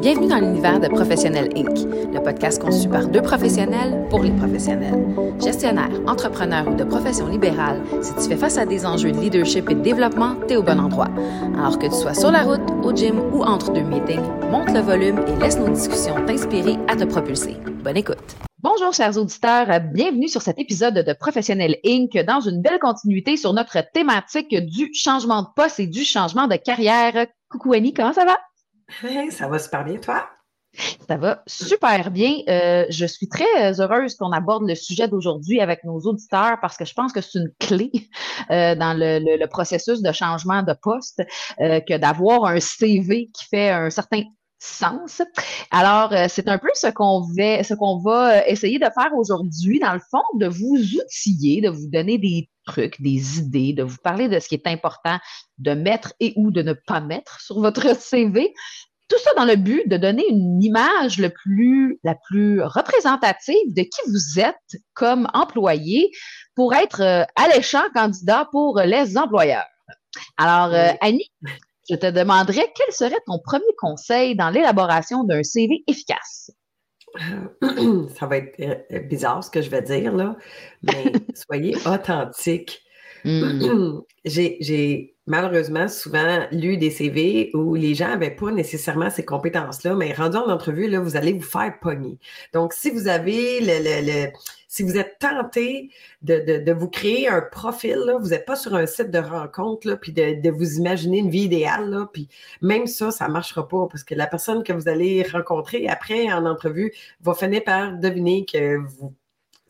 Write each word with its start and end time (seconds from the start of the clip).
Bienvenue 0.00 0.28
dans 0.28 0.38
l'univers 0.38 0.78
de 0.78 0.88
Professionnel 0.88 1.48
Inc., 1.56 1.78
le 2.14 2.22
podcast 2.22 2.62
conçu 2.62 2.88
par 2.88 3.08
deux 3.08 3.22
professionnels 3.22 4.06
pour 4.08 4.22
les 4.22 4.30
professionnels. 4.30 5.04
Gestionnaire, 5.42 5.90
entrepreneur 6.06 6.68
ou 6.68 6.74
de 6.74 6.84
profession 6.84 7.26
libérale, 7.26 7.82
si 8.00 8.14
tu 8.14 8.28
fais 8.28 8.36
face 8.36 8.56
à 8.56 8.66
des 8.66 8.86
enjeux 8.86 9.10
de 9.10 9.18
leadership 9.18 9.68
et 9.68 9.74
de 9.74 9.80
développement, 9.80 10.36
t'es 10.46 10.56
au 10.56 10.62
bon 10.62 10.78
endroit. 10.78 11.08
Alors 11.58 11.78
que 11.78 11.86
tu 11.86 11.92
sois 11.92 12.14
sur 12.14 12.30
la 12.30 12.42
route, 12.42 12.60
au 12.84 12.94
gym 12.94 13.18
ou 13.34 13.42
entre 13.42 13.72
deux 13.72 13.82
meetings, 13.82 14.22
monte 14.50 14.70
le 14.70 14.80
volume 14.80 15.18
et 15.26 15.40
laisse 15.42 15.58
nos 15.58 15.68
discussions 15.68 16.24
t'inspirer 16.24 16.76
à 16.88 16.94
te 16.94 17.04
propulser. 17.04 17.56
Bonne 17.82 17.96
écoute. 17.96 18.36
Bonjour 18.62 18.92
chers 18.92 19.18
auditeurs, 19.18 19.66
bienvenue 19.92 20.28
sur 20.28 20.42
cet 20.42 20.58
épisode 20.58 20.94
de 20.94 21.12
Professionnel 21.12 21.76
Inc. 21.84 22.16
dans 22.26 22.40
une 22.40 22.62
belle 22.62 22.78
continuité 22.78 23.36
sur 23.36 23.52
notre 23.52 23.78
thématique 23.92 24.54
du 24.54 24.90
changement 24.94 25.42
de 25.42 25.48
poste 25.56 25.80
et 25.80 25.86
du 25.86 26.04
changement 26.04 26.46
de 26.46 26.56
carrière. 26.56 27.26
Coucou 27.50 27.72
Annie, 27.72 27.92
comment 27.92 28.12
ça 28.12 28.24
va? 28.24 28.36
Ça 29.30 29.48
va 29.48 29.58
super 29.58 29.84
bien, 29.84 29.96
toi? 29.98 30.28
Ça 31.08 31.16
va 31.16 31.42
super 31.46 32.10
bien. 32.10 32.40
Euh, 32.48 32.84
je 32.90 33.06
suis 33.06 33.28
très 33.28 33.80
heureuse 33.80 34.14
qu'on 34.14 34.32
aborde 34.32 34.68
le 34.68 34.74
sujet 34.74 35.08
d'aujourd'hui 35.08 35.60
avec 35.60 35.84
nos 35.84 35.98
auditeurs 36.00 36.58
parce 36.60 36.76
que 36.76 36.84
je 36.84 36.92
pense 36.92 37.12
que 37.12 37.20
c'est 37.20 37.38
une 37.38 37.52
clé 37.58 37.90
euh, 38.50 38.74
dans 38.74 38.94
le, 38.96 39.46
processus 39.46 40.02
de 40.02 40.12
changement 40.12 40.62
de 40.62 40.74
poste 40.74 41.22
euh, 41.60 41.80
que 41.80 41.96
d'avoir 41.96 42.44
un 42.46 42.60
CV 42.60 43.30
qui 43.32 43.44
fait 43.46 43.70
un 43.70 43.90
certain 43.90 44.22
sens. 44.58 45.22
Alors, 45.70 46.12
c'est 46.28 46.48
un 46.48 46.58
peu 46.58 46.68
ce 46.74 46.88
qu'on 46.88 47.20
va, 47.20 47.62
ce 47.62 47.74
qu'on 47.74 47.98
va 47.98 48.46
essayer 48.46 48.78
de 48.78 48.84
faire 48.84 49.10
aujourd'hui, 49.16 49.78
dans 49.80 49.92
le 49.92 50.00
fond, 50.10 50.22
de 50.34 50.46
vous 50.46 50.76
outiller, 50.76 51.60
de 51.60 51.68
vous 51.68 51.88
donner 51.88 52.18
des 52.18 52.48
trucs, 52.66 53.00
des 53.00 53.38
idées, 53.38 53.72
de 53.72 53.82
vous 53.82 53.96
parler 54.02 54.28
de 54.28 54.38
ce 54.38 54.48
qui 54.48 54.56
est 54.56 54.66
important 54.66 55.18
de 55.58 55.72
mettre 55.72 56.12
et 56.20 56.34
ou 56.36 56.50
de 56.50 56.62
ne 56.62 56.74
pas 56.74 57.00
mettre 57.00 57.40
sur 57.40 57.60
votre 57.60 57.96
CV. 58.00 58.52
Tout 59.08 59.18
ça 59.22 59.30
dans 59.36 59.44
le 59.44 59.54
but 59.54 59.88
de 59.88 59.96
donner 59.96 60.24
une 60.28 60.60
image 60.62 61.18
le 61.18 61.30
plus, 61.30 62.00
la 62.02 62.16
plus 62.26 62.60
représentative 62.60 63.72
de 63.72 63.82
qui 63.82 64.10
vous 64.10 64.40
êtes 64.40 64.82
comme 64.94 65.28
employé 65.32 66.10
pour 66.56 66.74
être 66.74 67.02
euh, 67.02 67.24
alléchant 67.36 67.84
candidat 67.94 68.48
pour 68.50 68.80
les 68.80 69.16
employeurs. 69.16 69.66
Alors, 70.38 70.74
euh, 70.74 70.92
Annie, 71.00 71.30
je 71.88 71.94
te 71.94 72.10
demanderais 72.10 72.72
quel 72.74 72.92
serait 72.92 73.20
ton 73.26 73.38
premier 73.38 73.64
conseil 73.78 74.36
dans 74.36 74.50
l'élaboration 74.50 75.24
d'un 75.24 75.42
CV 75.42 75.82
efficace? 75.86 76.50
ça 78.18 78.26
va 78.26 78.36
être 78.36 78.60
euh, 78.60 79.00
bizarre 79.00 79.42
ce 79.42 79.50
que 79.50 79.62
je 79.62 79.70
vais 79.70 79.82
dire, 79.82 80.14
là, 80.14 80.36
mais 80.82 81.12
soyez 81.34 81.76
authentique. 81.86 82.82
Hmm. 83.24 84.00
J'ai 84.24 85.15
malheureusement 85.26 85.88
souvent 85.88 86.46
lu 86.52 86.76
des 86.76 86.90
CV 86.90 87.50
où 87.54 87.74
les 87.74 87.94
gens 87.94 88.08
n'avaient 88.08 88.30
pas 88.30 88.50
nécessairement 88.52 89.10
ces 89.10 89.24
compétences-là, 89.24 89.94
mais 89.94 90.12
rendu 90.12 90.36
en 90.36 90.48
entrevue, 90.48 90.88
là, 90.88 91.00
vous 91.00 91.16
allez 91.16 91.32
vous 91.32 91.42
faire 91.42 91.78
pogner. 91.80 92.18
Donc, 92.52 92.72
si 92.72 92.90
vous 92.90 93.08
avez 93.08 93.60
le, 93.60 94.30
si 94.68 94.82
vous 94.82 94.96
êtes 94.96 95.18
tenté 95.18 95.90
de, 96.22 96.72
vous 96.72 96.88
créer 96.88 97.28
un 97.28 97.40
profil, 97.40 97.96
là, 98.06 98.18
vous 98.18 98.28
n'êtes 98.28 98.46
pas 98.46 98.56
sur 98.56 98.74
un 98.74 98.86
site 98.86 99.10
de 99.10 99.18
rencontre, 99.18 99.88
là, 99.88 99.96
puis 99.96 100.12
de, 100.12 100.50
vous 100.50 100.78
imaginer 100.78 101.18
une 101.18 101.30
vie 101.30 101.44
idéale, 101.44 101.90
là, 101.90 102.08
puis 102.12 102.28
même 102.62 102.86
ça, 102.86 103.10
ça 103.10 103.26
ne 103.28 103.32
marchera 103.32 103.66
pas 103.68 103.86
parce 103.90 104.04
que 104.04 104.14
la 104.14 104.26
personne 104.26 104.62
que 104.62 104.72
vous 104.72 104.88
allez 104.88 105.22
rencontrer 105.22 105.88
après 105.88 106.32
en 106.32 106.46
entrevue 106.46 106.92
va 107.20 107.34
finir 107.34 107.64
par 107.64 107.92
deviner 107.98 108.44
que 108.44 108.76
vous 108.76 109.12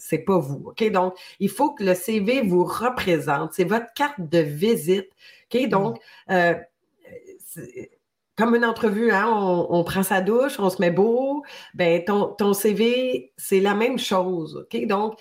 c'est 0.06 0.18
pas 0.18 0.38
vous. 0.38 0.62
OK? 0.66 0.90
Donc, 0.90 1.14
il 1.40 1.50
faut 1.50 1.74
que 1.74 1.82
le 1.82 1.94
CV 1.94 2.42
vous 2.42 2.64
représente. 2.64 3.52
C'est 3.52 3.64
votre 3.64 3.92
carte 3.94 4.20
de 4.20 4.38
visite. 4.38 5.08
OK? 5.52 5.68
Donc, 5.68 5.98
euh, 6.30 6.54
comme 8.36 8.54
une 8.54 8.64
entrevue, 8.64 9.10
hein, 9.10 9.26
on, 9.28 9.82
prend 9.84 10.02
sa 10.02 10.20
douche, 10.20 10.60
on 10.60 10.70
se 10.70 10.80
met 10.80 10.90
beau. 10.90 11.42
Ben, 11.74 12.04
ton, 12.04 12.28
ton 12.28 12.52
CV, 12.52 13.32
c'est 13.36 13.60
la 13.60 13.74
même 13.74 13.98
chose. 13.98 14.66
OK? 14.72 14.86
Donc, 14.86 15.18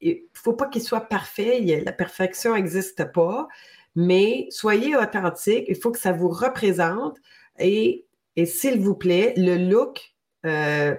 il 0.00 0.14
ne 0.14 0.20
faut 0.34 0.52
pas 0.52 0.68
qu'il 0.68 0.82
soit 0.82 1.02
parfait. 1.02 1.60
La 1.84 1.92
perfection 1.92 2.54
n'existe 2.54 3.12
pas. 3.12 3.48
Mais 3.94 4.46
soyez 4.50 4.96
authentique. 4.96 5.64
Il 5.68 5.76
faut 5.76 5.90
que 5.90 5.98
ça 5.98 6.12
vous 6.12 6.28
représente. 6.28 7.16
Et, 7.58 8.06
et 8.36 8.46
s'il 8.46 8.80
vous 8.80 8.94
plaît, 8.94 9.34
le 9.36 9.56
look 9.56 10.14
euh, 10.44 10.94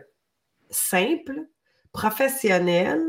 simple, 0.70 1.48
professionnel, 1.92 3.02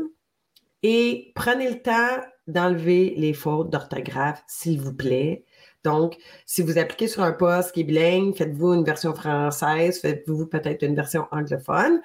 et 0.83 1.31
prenez 1.35 1.69
le 1.69 1.81
temps 1.81 2.21
d'enlever 2.47 3.13
les 3.17 3.33
fautes 3.33 3.69
d'orthographe, 3.69 4.43
s'il 4.47 4.81
vous 4.81 4.93
plaît. 4.93 5.45
Donc, 5.83 6.17
si 6.45 6.61
vous 6.61 6.77
appliquez 6.77 7.07
sur 7.07 7.23
un 7.23 7.31
poste 7.31 7.71
qui 7.71 7.81
est 7.81 7.83
bilingue, 7.83 8.35
faites-vous 8.35 8.73
une 8.73 8.83
version 8.83 9.15
française, 9.15 9.99
faites-vous 9.99 10.47
peut-être 10.47 10.83
une 10.83 10.95
version 10.95 11.27
anglophone, 11.31 12.01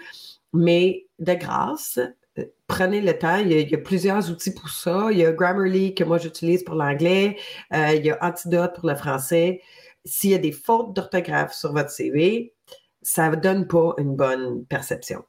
mais 0.53 1.07
de 1.19 1.35
grâce, 1.35 1.99
euh, 2.39 2.45
prenez 2.67 3.01
le 3.01 3.19
temps. 3.19 3.37
Il 3.37 3.53
y, 3.53 3.75
a, 3.75 3.79
plusieurs 3.79 4.31
outils 4.31 4.55
pour 4.55 4.69
ça. 4.69 5.09
Il 5.11 5.19
y 5.19 5.25
a 5.25 5.33
Grammarly 5.33 5.95
que 5.95 6.05
moi 6.05 6.19
j'utilise 6.19 6.65
pour 6.65 6.75
l'anglais. 6.75 7.37
Euh, 7.75 7.95
il 7.95 8.05
y 8.05 8.11
a 8.11 8.19
Antidote 8.23 8.75
pour 8.75 8.89
le 8.89 8.95
français. 8.95 9.61
S'il 10.05 10.31
y 10.31 10.35
a 10.35 10.39
des 10.39 10.53
fautes 10.53 10.95
d'orthographe 10.95 11.55
sur 11.55 11.73
votre 11.73 11.91
CV, 11.91 12.55
ça 13.03 13.29
ne 13.31 13.37
donne 13.37 13.67
pas 13.67 13.95
une 13.99 14.17
bonne 14.17 14.65
perception. 14.67 15.25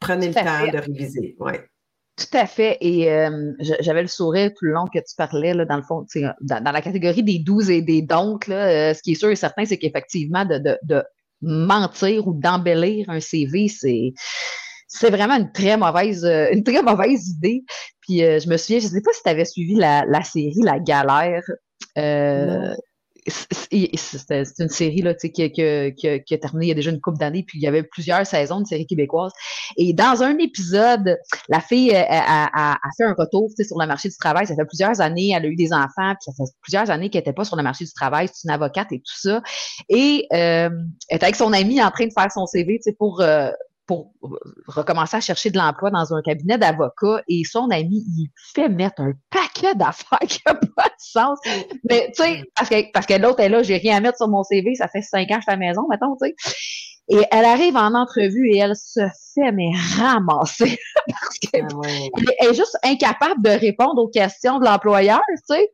Prenez 0.00 0.28
le 0.28 0.34
temps 0.34 0.66
de 0.72 0.78
réviser. 0.78 1.36
Ouais. 1.38 1.68
Tout 2.16 2.36
à 2.36 2.46
fait. 2.46 2.76
Et 2.80 3.10
euh, 3.10 3.52
j'avais 3.80 4.02
le 4.02 4.08
sourire 4.08 4.50
tout 4.50 4.66
le 4.66 4.72
long 4.72 4.84
que 4.86 4.98
tu 4.98 5.14
parlais, 5.16 5.54
là, 5.54 5.64
dans 5.64 5.76
le 5.76 5.82
fond, 5.82 6.04
dans, 6.14 6.62
dans, 6.62 6.70
la 6.70 6.82
catégorie 6.82 7.22
des 7.22 7.38
douze 7.38 7.70
et 7.70 7.80
des 7.80 8.02
donc, 8.02 8.48
là, 8.48 8.90
euh, 8.90 8.94
ce 8.94 9.02
qui 9.02 9.12
est 9.12 9.14
sûr 9.14 9.30
et 9.30 9.36
certain, 9.36 9.64
c'est 9.64 9.78
qu'effectivement, 9.78 10.44
de, 10.44 10.58
de, 10.58 10.78
de, 10.82 11.02
mentir 11.40 12.28
ou 12.28 12.34
d'embellir 12.34 13.08
un 13.08 13.18
CV, 13.18 13.68
c'est 13.68 14.12
c'est 14.86 15.10
vraiment 15.10 15.36
une 15.36 15.50
très 15.50 15.76
mauvaise, 15.76 16.24
euh, 16.24 16.48
une 16.52 16.62
très 16.62 16.82
mauvaise 16.82 17.30
idée. 17.30 17.64
Puis 18.00 18.18
je 18.18 18.48
me 18.48 18.56
souviens, 18.58 18.78
je 18.78 18.86
ne 18.86 18.90
sais 18.90 19.00
pas 19.00 19.12
si 19.12 19.22
tu 19.22 19.30
avais 19.30 19.44
suivi 19.44 19.74
la, 19.74 20.04
la, 20.06 20.22
série 20.22 20.60
La 20.62 20.78
Galère 20.78 21.42
c'est 23.26 24.58
une 24.58 24.68
série 24.68 25.02
là, 25.02 25.14
qui, 25.14 25.30
qui, 25.30 25.52
qui, 25.52 25.92
qui, 26.24 26.34
a 26.34 26.38
terminé 26.38 26.66
il 26.66 26.68
y 26.68 26.72
a 26.72 26.74
déjà 26.74 26.90
une 26.90 27.00
couple 27.00 27.18
d'années, 27.18 27.44
puis 27.46 27.58
il 27.58 27.62
y 27.62 27.68
avait 27.68 27.82
plusieurs 27.82 28.26
saisons 28.26 28.60
de 28.60 28.66
série 28.66 28.86
québécoise. 28.86 29.32
Et 29.76 29.92
dans 29.92 30.22
un 30.22 30.36
épisode, 30.38 31.18
la 31.48 31.60
fille 31.60 31.94
a, 31.94 32.78
fait 32.96 33.04
un 33.04 33.14
retour 33.14 33.50
sur 33.56 33.78
le 33.78 33.86
marché 33.86 34.08
du 34.08 34.16
travail. 34.16 34.46
Ça 34.46 34.54
fait 34.54 34.64
plusieurs 34.64 35.00
années, 35.00 35.32
elle 35.36 35.44
a 35.44 35.48
eu 35.48 35.56
des 35.56 35.72
enfants, 35.72 36.14
puis 36.14 36.20
ça 36.20 36.32
fait 36.36 36.50
plusieurs 36.62 36.90
années 36.90 37.10
qu'elle 37.10 37.20
n'était 37.20 37.32
pas 37.32 37.44
sur 37.44 37.56
le 37.56 37.62
marché 37.62 37.84
du 37.84 37.92
travail. 37.92 38.28
C'est 38.32 38.48
une 38.48 38.54
avocate 38.54 38.90
et 38.92 38.98
tout 38.98 39.16
ça. 39.16 39.42
Et 39.88 40.26
euh, 40.32 40.70
elle 41.08 41.16
était 41.16 41.24
avec 41.24 41.36
son 41.36 41.52
amie 41.52 41.82
en 41.82 41.90
train 41.90 42.06
de 42.06 42.12
faire 42.12 42.30
son 42.32 42.46
CV 42.46 42.80
pour 42.98 43.20
euh, 43.20 43.50
pour 43.86 44.12
recommencer 44.66 45.16
à 45.16 45.20
chercher 45.20 45.50
de 45.50 45.58
l'emploi 45.58 45.90
dans 45.90 46.14
un 46.14 46.22
cabinet 46.22 46.56
d'avocats 46.56 47.22
et 47.28 47.42
son 47.44 47.68
ami, 47.70 48.04
il 48.06 48.30
fait 48.54 48.68
mettre 48.68 49.02
un 49.02 49.12
paquet 49.30 49.74
d'affaires 49.74 50.18
qui 50.28 50.40
n'a 50.46 50.54
pas 50.54 50.88
de 50.88 50.94
sens. 50.98 51.38
Mais, 51.88 52.12
tu 52.14 52.22
sais, 52.22 52.44
parce 52.54 52.68
que, 52.68 52.92
parce 52.92 53.06
que 53.06 53.14
l'autre 53.14 53.40
est 53.40 53.48
là, 53.48 53.62
j'ai 53.62 53.76
rien 53.76 53.96
à 53.96 54.00
mettre 54.00 54.18
sur 54.18 54.28
mon 54.28 54.42
CV, 54.44 54.74
ça 54.74 54.88
fait 54.88 55.02
cinq 55.02 55.30
ans 55.30 55.34
que 55.36 55.40
je 55.40 55.42
suis 55.42 55.50
à 55.50 55.56
la 55.56 55.56
maison, 55.56 55.82
mettons, 55.90 56.16
tu 56.16 56.28
sais. 56.28 56.34
Et 57.08 57.20
elle 57.30 57.44
arrive 57.44 57.76
en 57.76 57.94
entrevue 57.94 58.50
et 58.52 58.58
elle 58.58 58.76
se 58.76 59.00
fait, 59.34 59.52
mais 59.52 59.70
ramasser. 59.96 60.78
parce 61.08 61.38
qu'elle 61.38 61.66
ah 61.72 62.44
est 62.48 62.54
juste 62.54 62.76
incapable 62.84 63.42
de 63.42 63.50
répondre 63.50 64.00
aux 64.00 64.08
questions 64.08 64.60
de 64.60 64.64
l'employeur, 64.64 65.20
tu 65.28 65.56
sais. 65.56 65.68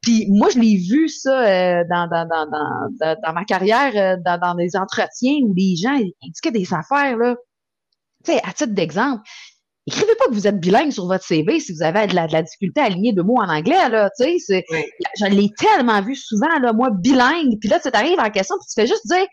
Puis 0.00 0.26
moi, 0.30 0.48
je 0.48 0.58
l'ai 0.58 0.76
vu 0.76 1.08
ça 1.08 1.30
euh, 1.30 1.84
dans, 1.90 2.06
dans, 2.08 2.26
dans, 2.26 2.46
dans, 2.46 3.16
dans 3.22 3.32
ma 3.32 3.44
carrière, 3.44 3.92
euh, 3.96 4.16
dans, 4.24 4.38
dans 4.38 4.54
des 4.54 4.76
entretiens 4.76 5.38
où 5.42 5.52
les 5.54 5.76
gens 5.76 5.98
indiquaient 6.22 6.52
des 6.52 6.72
affaires, 6.72 7.16
là. 7.16 7.36
Tu 8.24 8.32
sais, 8.32 8.40
à 8.44 8.52
titre 8.52 8.74
d'exemple, 8.74 9.22
écrivez 9.86 10.14
pas 10.18 10.26
que 10.26 10.34
vous 10.34 10.46
êtes 10.46 10.60
bilingue 10.60 10.92
sur 10.92 11.06
votre 11.06 11.24
CV 11.24 11.58
si 11.58 11.72
vous 11.72 11.82
avez 11.82 12.06
de 12.06 12.14
la, 12.14 12.26
de 12.26 12.32
la 12.32 12.42
difficulté 12.42 12.80
à 12.80 12.84
aligner 12.84 13.12
deux 13.12 13.22
mots 13.22 13.38
en 13.38 13.48
anglais, 13.48 13.88
là, 13.88 14.10
tu 14.18 14.38
sais. 14.38 14.64
Je 15.18 15.26
l'ai 15.26 15.50
tellement 15.58 16.00
vu 16.00 16.14
souvent, 16.14 16.58
là, 16.60 16.72
moi, 16.72 16.90
bilingue. 16.90 17.58
Puis 17.60 17.68
là, 17.68 17.80
tu 17.80 17.88
arrives 17.92 18.20
en 18.20 18.30
question, 18.30 18.56
puis 18.56 18.66
tu 18.68 18.80
fais 18.80 18.86
juste 18.86 19.06
dire, 19.06 19.26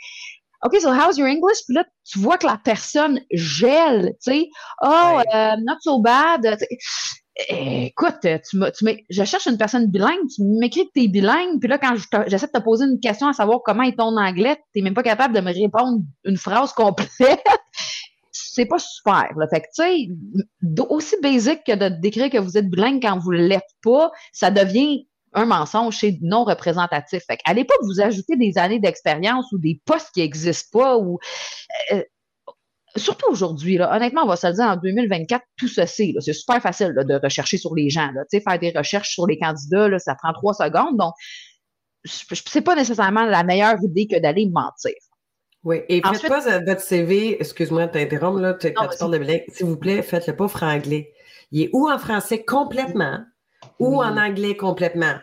OK, 0.63 0.80
so 0.81 0.92
how's 0.92 1.18
your 1.18 1.27
English? 1.27 1.59
Puis 1.65 1.75
là, 1.75 1.86
tu 2.04 2.19
vois 2.19 2.38
que 2.38 2.48
la 2.48 2.59
personne 2.63 3.19
gèle, 3.31 4.13
tu 4.24 4.31
sais. 4.31 4.50
Oh, 4.83 5.19
euh, 5.33 5.56
not 5.63 5.77
so 5.81 6.00
bad. 6.00 6.57
Écoute, 7.50 8.18
tu 8.21 8.59
tu 8.75 9.06
je 9.09 9.24
cherche 9.24 9.45
une 9.45 9.59
personne 9.59 9.86
bilingue, 9.88 10.27
tu 10.33 10.42
m'écris 10.44 10.88
que 10.88 10.92
tu 10.95 11.04
es 11.04 11.07
bilingue, 11.07 11.59
puis 11.59 11.69
là, 11.69 11.77
quand 11.77 11.95
j'essaie 12.27 12.48
de 12.48 12.51
te 12.51 12.63
poser 12.63 12.86
une 12.86 13.00
question 13.00 13.27
à 13.27 13.33
savoir 13.33 13.59
comment 13.63 13.83
est 13.83 13.95
ton 13.95 14.18
anglais, 14.18 14.56
tu 14.74 14.80
n'es 14.80 14.83
même 14.83 14.95
pas 14.95 15.04
capable 15.04 15.36
de 15.36 15.42
me 15.42 15.54
répondre 15.54 16.00
une 16.24 16.38
phrase 16.38 16.74
complète. 16.74 17.09
c'est 18.31 18.65
pas 18.65 18.80
super. 18.80 19.30
Là. 19.38 19.48
Fait 19.50 19.62
que, 19.62 19.68
tu 19.75 19.83
sais, 19.83 20.83
aussi 20.89 21.15
basique 21.21 21.63
que 21.65 21.75
de 21.75 21.89
décrire 21.89 22.30
que 22.31 22.39
vous 22.39 22.57
êtes 22.57 22.69
bilingue 22.69 23.01
quand 23.01 23.19
vous 23.19 23.31
l'êtes 23.31 23.69
pas, 23.83 24.12
ça 24.31 24.50
devient 24.50 25.07
un 25.33 25.45
mensonge, 25.45 25.97
c'est 25.97 26.18
non 26.21 26.44
représentatif. 26.44 27.24
Fait 27.25 27.39
allez 27.45 27.65
pas 27.65 27.75
vous 27.83 28.01
ajouter 28.01 28.35
des 28.38 28.57
années 28.57 28.79
d'expérience 28.79 29.51
ou 29.51 29.59
des 29.59 29.81
postes 29.85 30.12
qui 30.13 30.21
n'existent 30.21 30.79
pas 30.79 30.97
ou 30.97 31.19
euh, 31.91 32.01
surtout 32.97 33.29
aujourd'hui, 33.29 33.79
honnêtement, 33.79 34.24
on 34.24 34.27
va 34.27 34.35
se 34.35 34.47
le 34.47 34.53
dire, 34.53 34.65
en 34.65 34.77
2024, 34.77 35.44
tout 35.57 35.68
sait. 35.68 35.85
C'est 35.85 36.33
super 36.33 36.62
facile 36.62 36.94
de 36.95 37.19
rechercher 37.21 37.57
sur 37.57 37.75
les 37.75 37.89
gens. 37.89 38.09
Là. 38.13 38.24
Faire 38.31 38.59
des 38.59 38.71
recherches 38.75 39.13
sur 39.13 39.27
les 39.27 39.38
candidats, 39.38 39.88
là, 39.88 40.00
ça 40.00 40.15
prend 40.15 40.33
trois 40.33 40.53
secondes. 40.53 40.97
Donc, 40.97 41.13
c'est 42.06 42.62
pas 42.62 42.75
nécessairement 42.75 43.25
la 43.25 43.44
meilleure 43.44 43.77
idée 43.83 44.07
que 44.07 44.19
d'aller 44.19 44.50
mentir. 44.50 44.94
Oui, 45.63 45.81
et 45.89 46.01
faites 46.01 46.30
pas 46.30 46.59
votre 46.59 46.81
CV, 46.81 47.41
excuse-moi 47.41 47.88
de 47.88 47.91
t'interrompre, 47.91 48.39
là, 48.39 48.53
quand 48.53 48.88
tu 48.88 48.97
parles 48.97 49.19
de 49.19 49.41
s'il 49.51 49.65
vous 49.65 49.77
plaît, 49.77 50.01
faites-le 50.01 50.35
pas 50.35 50.47
franglais. 50.47 51.12
Il 51.51 51.63
est 51.63 51.69
ou 51.73 51.89
en 51.89 51.97
français 51.97 52.44
complètement, 52.45 53.19
ou 53.79 54.01
en 54.01 54.18
anglais 54.18 54.56
complètement 54.56 55.15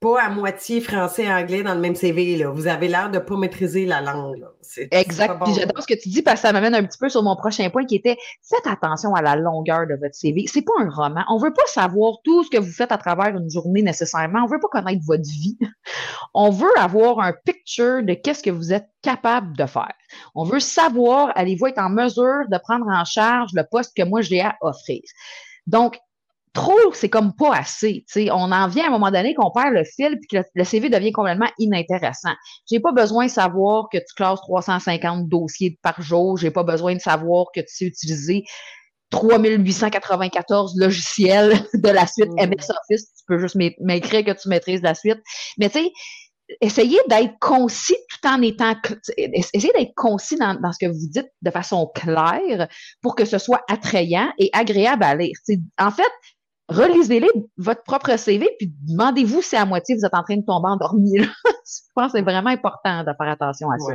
pas 0.00 0.22
à 0.22 0.30
moitié 0.30 0.80
français 0.80 1.24
et 1.24 1.32
anglais 1.32 1.62
dans 1.62 1.74
le 1.74 1.80
même 1.80 1.96
CV. 1.96 2.36
Là. 2.36 2.50
Vous 2.50 2.68
avez 2.68 2.86
l'air 2.86 3.10
de 3.10 3.18
ne 3.18 3.22
pas 3.22 3.36
maîtriser 3.36 3.84
la 3.84 4.00
langue. 4.00 4.44
Exact. 4.92 5.42
Puis 5.44 5.54
j'adore 5.54 5.82
ce 5.82 5.88
que 5.88 6.00
tu 6.00 6.08
dis 6.08 6.22
parce 6.22 6.40
que 6.40 6.46
ça 6.46 6.52
m'amène 6.52 6.74
un 6.74 6.84
petit 6.84 6.98
peu 6.98 7.08
sur 7.08 7.22
mon 7.22 7.34
prochain 7.34 7.68
point 7.70 7.84
qui 7.84 7.96
était 7.96 8.16
faites 8.48 8.66
attention 8.66 9.14
à 9.14 9.22
la 9.22 9.34
longueur 9.34 9.88
de 9.88 9.94
votre 10.00 10.14
CV. 10.14 10.44
C'est 10.46 10.62
pas 10.62 10.72
un 10.78 10.88
roman. 10.88 11.24
On 11.28 11.38
veut 11.38 11.52
pas 11.52 11.66
savoir 11.66 12.14
tout 12.22 12.44
ce 12.44 12.50
que 12.50 12.58
vous 12.58 12.70
faites 12.70 12.92
à 12.92 12.98
travers 12.98 13.36
une 13.36 13.50
journée 13.50 13.82
nécessairement. 13.82 14.44
On 14.44 14.46
veut 14.46 14.60
pas 14.60 14.68
connaître 14.68 15.02
votre 15.04 15.28
vie. 15.28 15.58
On 16.34 16.50
veut 16.50 16.78
avoir 16.78 17.20
un 17.20 17.32
picture 17.44 18.02
de 18.02 18.14
qu'est-ce 18.14 18.42
que 18.42 18.50
vous 18.50 18.72
êtes 18.72 18.88
capable 19.02 19.56
de 19.56 19.66
faire. 19.66 19.94
On 20.34 20.44
veut 20.44 20.60
savoir, 20.60 21.32
allez-vous 21.34 21.66
être 21.66 21.78
en 21.78 21.88
mesure 21.88 22.44
de 22.50 22.58
prendre 22.58 22.86
en 22.86 23.04
charge 23.04 23.50
le 23.54 23.64
poste 23.68 23.96
que 23.96 24.04
moi 24.04 24.20
j'ai 24.20 24.42
à 24.42 24.56
offrir. 24.60 25.00
Donc, 25.66 25.98
trop, 26.58 26.92
c'est 26.92 27.08
comme 27.08 27.34
pas 27.34 27.54
assez. 27.54 28.04
On 28.16 28.50
en 28.50 28.66
vient 28.66 28.84
à 28.84 28.86
un 28.88 28.90
moment 28.90 29.10
donné 29.10 29.34
qu'on 29.34 29.50
perd 29.50 29.72
le 29.72 29.84
fil 29.84 30.18
puis 30.18 30.38
que 30.38 30.44
le, 30.54 30.64
CV 30.64 30.90
devient 30.90 31.12
complètement 31.12 31.48
inintéressant. 31.58 32.32
J'ai 32.68 32.80
pas 32.80 32.92
besoin 32.92 33.26
de 33.26 33.30
savoir 33.30 33.88
que 33.92 33.98
tu 33.98 34.14
classes 34.16 34.40
350 34.40 35.28
dossiers 35.28 35.78
par 35.82 36.02
jour. 36.02 36.36
J'ai 36.36 36.50
pas 36.50 36.64
besoin 36.64 36.94
de 36.94 37.00
savoir 37.00 37.46
que 37.54 37.60
tu 37.60 37.68
sais 37.68 37.84
utiliser 37.84 38.44
3894 39.10 40.74
logiciels 40.76 41.52
de 41.74 41.88
la 41.88 42.06
suite 42.06 42.32
MS 42.32 42.66
mm. 42.68 42.74
Office. 42.90 43.12
Tu 43.18 43.24
peux 43.28 43.38
juste 43.38 43.56
m'écrire 43.80 44.24
que 44.24 44.32
tu 44.32 44.48
maîtrises 44.48 44.82
la 44.82 44.94
suite. 44.94 45.20
Mais 45.58 45.70
tu 45.70 45.78
sais, 45.78 45.92
essayez 46.60 46.98
d'être 47.08 47.38
concis 47.38 47.96
tout 48.10 48.28
en 48.28 48.42
étant 48.42 48.74
essayez 49.16 49.72
d'être 49.76 49.94
concis 49.94 50.36
dans, 50.36 50.58
dans, 50.60 50.72
ce 50.72 50.78
que 50.84 50.90
vous 50.90 51.08
dites 51.08 51.30
de 51.40 51.50
façon 51.50 51.88
claire 51.94 52.66
pour 53.00 53.14
que 53.14 53.24
ce 53.24 53.38
soit 53.38 53.62
attrayant 53.68 54.32
et 54.38 54.50
agréable 54.52 55.04
à 55.04 55.14
lire. 55.14 55.36
en 55.78 55.90
fait, 55.90 56.10
relisez-les 56.68 57.28
votre 57.56 57.82
propre 57.82 58.16
CV, 58.16 58.48
puis 58.58 58.72
demandez-vous 58.88 59.42
si 59.42 59.56
à 59.56 59.64
moitié 59.64 59.96
vous 59.96 60.04
êtes 60.04 60.14
en 60.14 60.22
train 60.22 60.36
de 60.36 60.44
tomber 60.44 60.68
endormi. 60.68 61.16
Je 61.18 61.80
pense 61.94 62.12
que 62.12 62.18
c'est 62.18 62.24
vraiment 62.24 62.50
important 62.50 63.00
de 63.00 63.10
faire 63.16 63.28
attention 63.28 63.70
à 63.70 63.78
ça. 63.78 63.94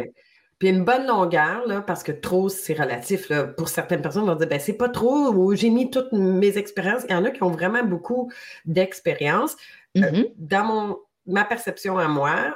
Puis 0.59 0.69
une 0.69 0.85
bonne 0.85 1.07
longueur, 1.07 1.67
là, 1.67 1.81
parce 1.81 2.03
que 2.03 2.11
trop, 2.11 2.47
c'est 2.47 2.73
relatif. 2.73 3.29
Là. 3.29 3.45
Pour 3.45 3.69
certaines 3.69 4.01
personnes, 4.01 4.25
vont 4.25 4.35
dire 4.35 4.47
ben 4.47 4.59
c'est 4.59 4.77
pas 4.77 4.89
trop, 4.89 5.53
j'ai 5.55 5.69
mis 5.69 5.89
toutes 5.89 6.11
mes 6.13 6.57
expériences. 6.57 7.03
Il 7.09 7.11
y 7.11 7.15
en 7.15 7.25
a 7.25 7.31
qui 7.31 7.43
ont 7.43 7.51
vraiment 7.51 7.83
beaucoup 7.83 8.31
d'expérience. 8.65 9.55
Euh, 9.97 10.01
mm-hmm. 10.01 10.31
dans 10.37 10.63
mon, 10.65 10.97
ma 11.27 11.43
perception 11.43 11.97
à 11.97 12.07
moi, 12.07 12.55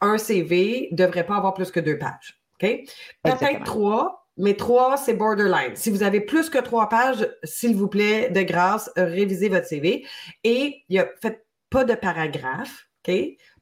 un 0.00 0.18
CV 0.18 0.88
ne 0.92 0.96
devrait 0.96 1.26
pas 1.26 1.36
avoir 1.36 1.54
plus 1.54 1.70
que 1.70 1.80
deux 1.80 1.98
pages. 1.98 2.40
OK? 2.54 2.84
Peut-être 3.22 3.64
trois, 3.64 4.21
mais 4.36 4.54
trois, 4.54 4.96
c'est 4.96 5.14
borderline. 5.14 5.74
Si 5.74 5.90
vous 5.90 6.02
avez 6.02 6.20
plus 6.20 6.48
que 6.48 6.58
trois 6.58 6.88
pages, 6.88 7.28
s'il 7.44 7.76
vous 7.76 7.88
plaît, 7.88 8.30
de 8.30 8.42
grâce, 8.42 8.90
révisez 8.96 9.48
votre 9.48 9.66
CV. 9.66 10.06
Et 10.44 10.82
y 10.88 10.98
a, 10.98 11.08
faites 11.20 11.44
pas 11.70 11.84
de 11.84 11.94
paragraphe, 11.94 12.88
OK? 13.06 13.14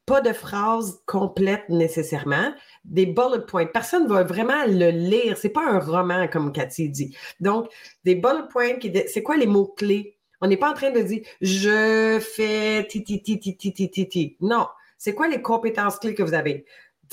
Pas 0.06 0.20
de 0.20 0.32
phrases 0.32 1.00
complètes 1.06 1.68
nécessairement. 1.68 2.52
Des 2.84 3.06
bullet 3.06 3.44
points. 3.46 3.66
Personne 3.66 4.04
ne 4.04 4.08
va 4.08 4.24
vraiment 4.24 4.64
le 4.66 4.90
lire. 4.90 5.36
C'est 5.36 5.50
pas 5.50 5.64
un 5.64 5.78
roman, 5.78 6.26
comme 6.26 6.52
Cathy 6.52 6.88
dit. 6.88 7.16
Donc, 7.38 7.70
des 8.04 8.14
bullet 8.14 8.48
points, 8.50 8.78
c'est 9.06 9.22
quoi 9.22 9.36
les 9.36 9.46
mots-clés? 9.46 10.16
On 10.40 10.48
n'est 10.48 10.56
pas 10.56 10.70
en 10.70 10.74
train 10.74 10.90
de 10.90 11.00
dire 11.00 11.20
je 11.40 12.18
fais 12.18 12.86
ti 12.88 13.04
ti 13.04 13.22
ti 13.22 13.38
ti 13.38 13.56
ti 13.56 13.72
ti 13.72 14.08
ti. 14.08 14.36
Non. 14.40 14.66
C'est 14.98 15.14
quoi 15.14 15.28
les 15.28 15.42
compétences 15.42 15.98
clés 15.98 16.14
que 16.14 16.22
vous 16.22 16.34
avez? 16.34 16.64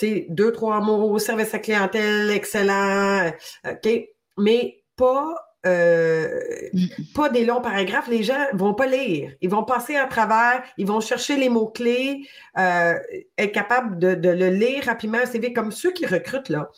Deux, 0.01 0.51
trois 0.51 0.81
mots, 0.81 1.17
service 1.19 1.53
à 1.53 1.59
clientèle, 1.59 2.29
excellent, 2.31 3.31
OK, 3.65 3.89
mais 4.37 4.83
pas, 4.95 5.33
euh, 5.65 6.39
pas 7.15 7.29
des 7.29 7.45
longs 7.45 7.61
paragraphes. 7.61 8.07
Les 8.07 8.23
gens 8.23 8.45
vont 8.53 8.73
pas 8.73 8.87
lire. 8.87 9.31
Ils 9.41 9.49
vont 9.49 9.63
passer 9.63 9.95
à 9.95 10.05
travers, 10.05 10.63
ils 10.77 10.85
vont 10.85 11.01
chercher 11.01 11.35
les 11.35 11.49
mots-clés, 11.49 12.27
euh, 12.57 12.93
être 13.37 13.51
capable 13.51 13.97
de, 13.99 14.15
de, 14.15 14.29
le 14.29 14.49
lire 14.49 14.85
rapidement, 14.85 15.19
un 15.19 15.25
CV, 15.25 15.53
comme 15.53 15.71
ceux 15.71 15.91
qui 15.91 16.05
recrutent, 16.05 16.49
là. 16.49 16.69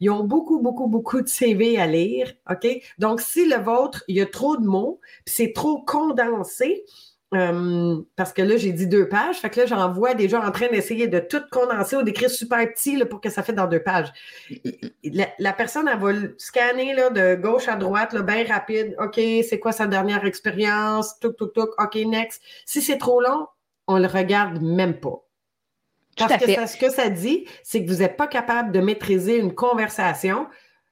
Ils 0.00 0.10
ont 0.10 0.24
beaucoup, 0.24 0.60
beaucoup, 0.60 0.86
beaucoup 0.86 1.22
de 1.22 1.28
CV 1.28 1.78
à 1.78 1.86
lire, 1.86 2.32
OK? 2.50 2.66
Donc, 2.98 3.20
si 3.20 3.48
le 3.48 3.56
vôtre, 3.56 4.04
il 4.08 4.16
y 4.16 4.20
a 4.20 4.26
trop 4.26 4.56
de 4.56 4.66
mots, 4.66 5.00
c'est 5.24 5.52
trop 5.54 5.82
condensé, 5.82 6.84
euh, 7.34 8.00
parce 8.14 8.32
que 8.32 8.42
là, 8.42 8.56
j'ai 8.56 8.72
dit 8.72 8.86
deux 8.86 9.08
pages. 9.08 9.36
Fait 9.36 9.50
que 9.50 9.60
là, 9.60 9.66
j'en 9.66 9.92
vois 9.92 10.14
des 10.14 10.28
gens 10.28 10.42
en 10.42 10.52
train 10.52 10.68
d'essayer 10.68 11.08
de 11.08 11.18
tout 11.18 11.42
condenser 11.50 11.96
ou 11.96 12.02
d'écrire 12.02 12.30
super 12.30 12.58
petit 12.72 13.04
pour 13.04 13.20
que 13.20 13.30
ça 13.30 13.42
fait 13.42 13.52
dans 13.52 13.66
deux 13.66 13.82
pages. 13.82 14.12
La, 15.38 15.52
personne, 15.52 15.88
elle 15.88 15.98
va 15.98 16.12
scanner 16.38 16.94
là, 16.94 17.10
de 17.10 17.34
gauche 17.34 17.68
à 17.68 17.76
droite, 17.76 18.12
là, 18.12 18.22
bien 18.22 18.44
rapide. 18.46 18.94
OK, 19.00 19.16
c'est 19.16 19.58
quoi 19.58 19.72
sa 19.72 19.86
dernière 19.86 20.24
expérience? 20.24 21.18
Tuk, 21.18 21.36
tuk, 21.36 21.52
tuk. 21.52 21.70
OK, 21.78 21.94
next. 22.06 22.40
Si 22.64 22.80
c'est 22.80 22.98
trop 22.98 23.20
long, 23.20 23.48
on 23.88 23.98
le 23.98 24.06
regarde 24.06 24.62
même 24.62 25.00
pas. 25.00 25.22
Parce 26.16 26.44
que 26.44 26.66
ce 26.66 26.76
que 26.76 26.90
ça 26.90 27.10
dit, 27.10 27.46
c'est 27.62 27.84
que 27.84 27.90
vous 27.90 27.98
n'êtes 27.98 28.16
pas 28.16 28.28
capable 28.28 28.72
de 28.72 28.80
maîtriser 28.80 29.36
une 29.36 29.54
conversation. 29.54 30.46